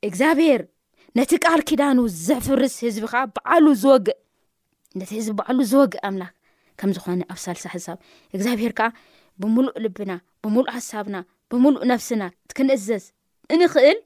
እግዚኣብሄር 0.08 0.62
ነቲ 1.18 1.30
ቃል 1.44 1.60
ኪዳን 1.68 1.98
ዘፍርስ 2.26 2.74
ህዝቢ 2.86 3.04
ከዓ 3.12 3.20
በዓሉ 3.36 3.66
ዝወግእ 3.82 4.16
ነቲ 4.98 5.10
ህዝቢ 5.18 5.32
በዓሉ 5.40 5.58
ዝወግእ 5.72 6.00
ኣምላክ 6.08 6.32
ከም 6.80 6.90
ዝኾነ 6.96 7.22
ኣብ 7.32 7.38
ሳልሳ 7.44 7.64
ሓሳብ 7.74 7.98
እግዚኣብሄር 8.36 8.72
ከዓ 8.78 8.88
ብሙሉእ 9.42 9.76
ልብና 9.84 10.12
ብሙሉእ 10.42 10.74
ሓሳብና 10.76 11.16
ብምሉእ 11.50 11.84
ነፍስና 11.92 12.22
እክንእዘዝ 12.48 13.04
ንኽእል 13.60 13.98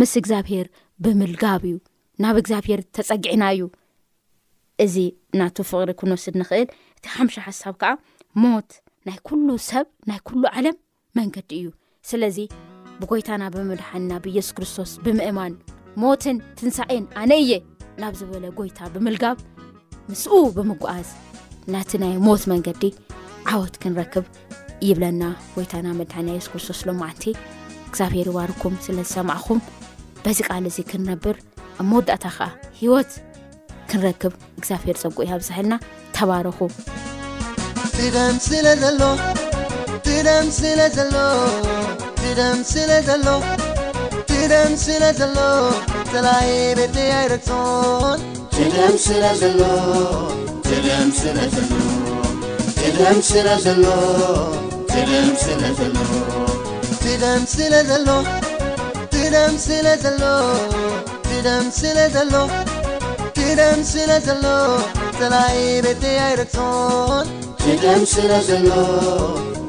ምስ 0.00 0.12
እግዚኣብሄር 0.20 0.66
ብምልጋብ 1.04 1.62
እዩ 1.68 1.76
ናብ 2.22 2.36
እግዚኣብሄር 2.42 2.80
ተፀጊዕና 2.96 3.42
እዩ 3.54 3.62
እዚ 4.84 4.94
ናቱ 5.40 5.56
ፍቅሪ 5.70 5.90
ክንወስድ 6.00 6.34
ንኽእል 6.40 6.68
እቲ 6.96 7.04
ሓምሻ 7.16 7.34
ሓሳብ 7.48 7.74
ከዓ 7.82 7.92
ሞት 8.42 8.70
ናይ 9.06 9.18
ኩሉ 9.28 9.48
ሰብ 9.70 9.86
ናይ 10.08 10.18
ኩሉ 10.28 10.42
ዓለም 10.58 10.76
መንገዲ 11.18 11.50
እዩ 11.60 11.66
ስለዚ 12.10 12.38
ብጎይታና 13.00 13.42
ብምድሓንና 13.54 14.12
ብኢየሱስ 14.24 14.54
ክርስቶስ 14.56 14.90
ብምእማን 15.04 15.52
ሞትን 16.02 16.36
ትንሳእን 16.58 17.04
ኣነ 17.20 17.32
እየ 17.42 17.52
ናብ 18.00 18.14
ዝበለ 18.20 18.44
ጎይታ 18.58 18.78
ብምልጋብ 18.94 19.36
ምስኡ 20.10 20.32
ብምጓዓዝ 20.56 21.08
ናቲ 21.74 21.90
ናይ 22.02 22.14
ሞት 22.26 22.42
መንገዲ 22.52 22.82
ዓወት 23.52 23.74
ክንረክብ 23.82 24.26
ይብለና 24.88 25.22
ጎይታና 25.54 25.86
መድሓና 26.00 26.28
ሱስ 26.40 26.48
ክርስቶስ 26.54 26.80
ሎማዓልቲ 26.88 27.24
እግዚኣብሔር 27.88 28.28
ዋርኩም 28.36 28.74
ስለ 28.88 28.98
ዝሰማዕኹም 29.08 29.60
በዚ 30.24 30.38
ቃል 30.48 30.66
እዚ 30.72 30.78
ክንነብር 30.90 31.38
ኣብ 31.80 31.86
መወዳእታ 31.92 32.26
ከዓ 32.38 32.48
ሂወት 32.80 33.12
ክንረክብ 33.92 34.34
እግዚኣብሔር 34.58 34.98
ፀጉ 35.04 35.16
እያ 35.28 35.32
ብሳሒልና 35.42 35.74
ተባረኹ 36.18 36.58
ደም 38.14 38.36
ስለ 38.46 38.66
ዘሎ 38.82 39.00
مل 40.14 40.50
بترلب 68.46 69.53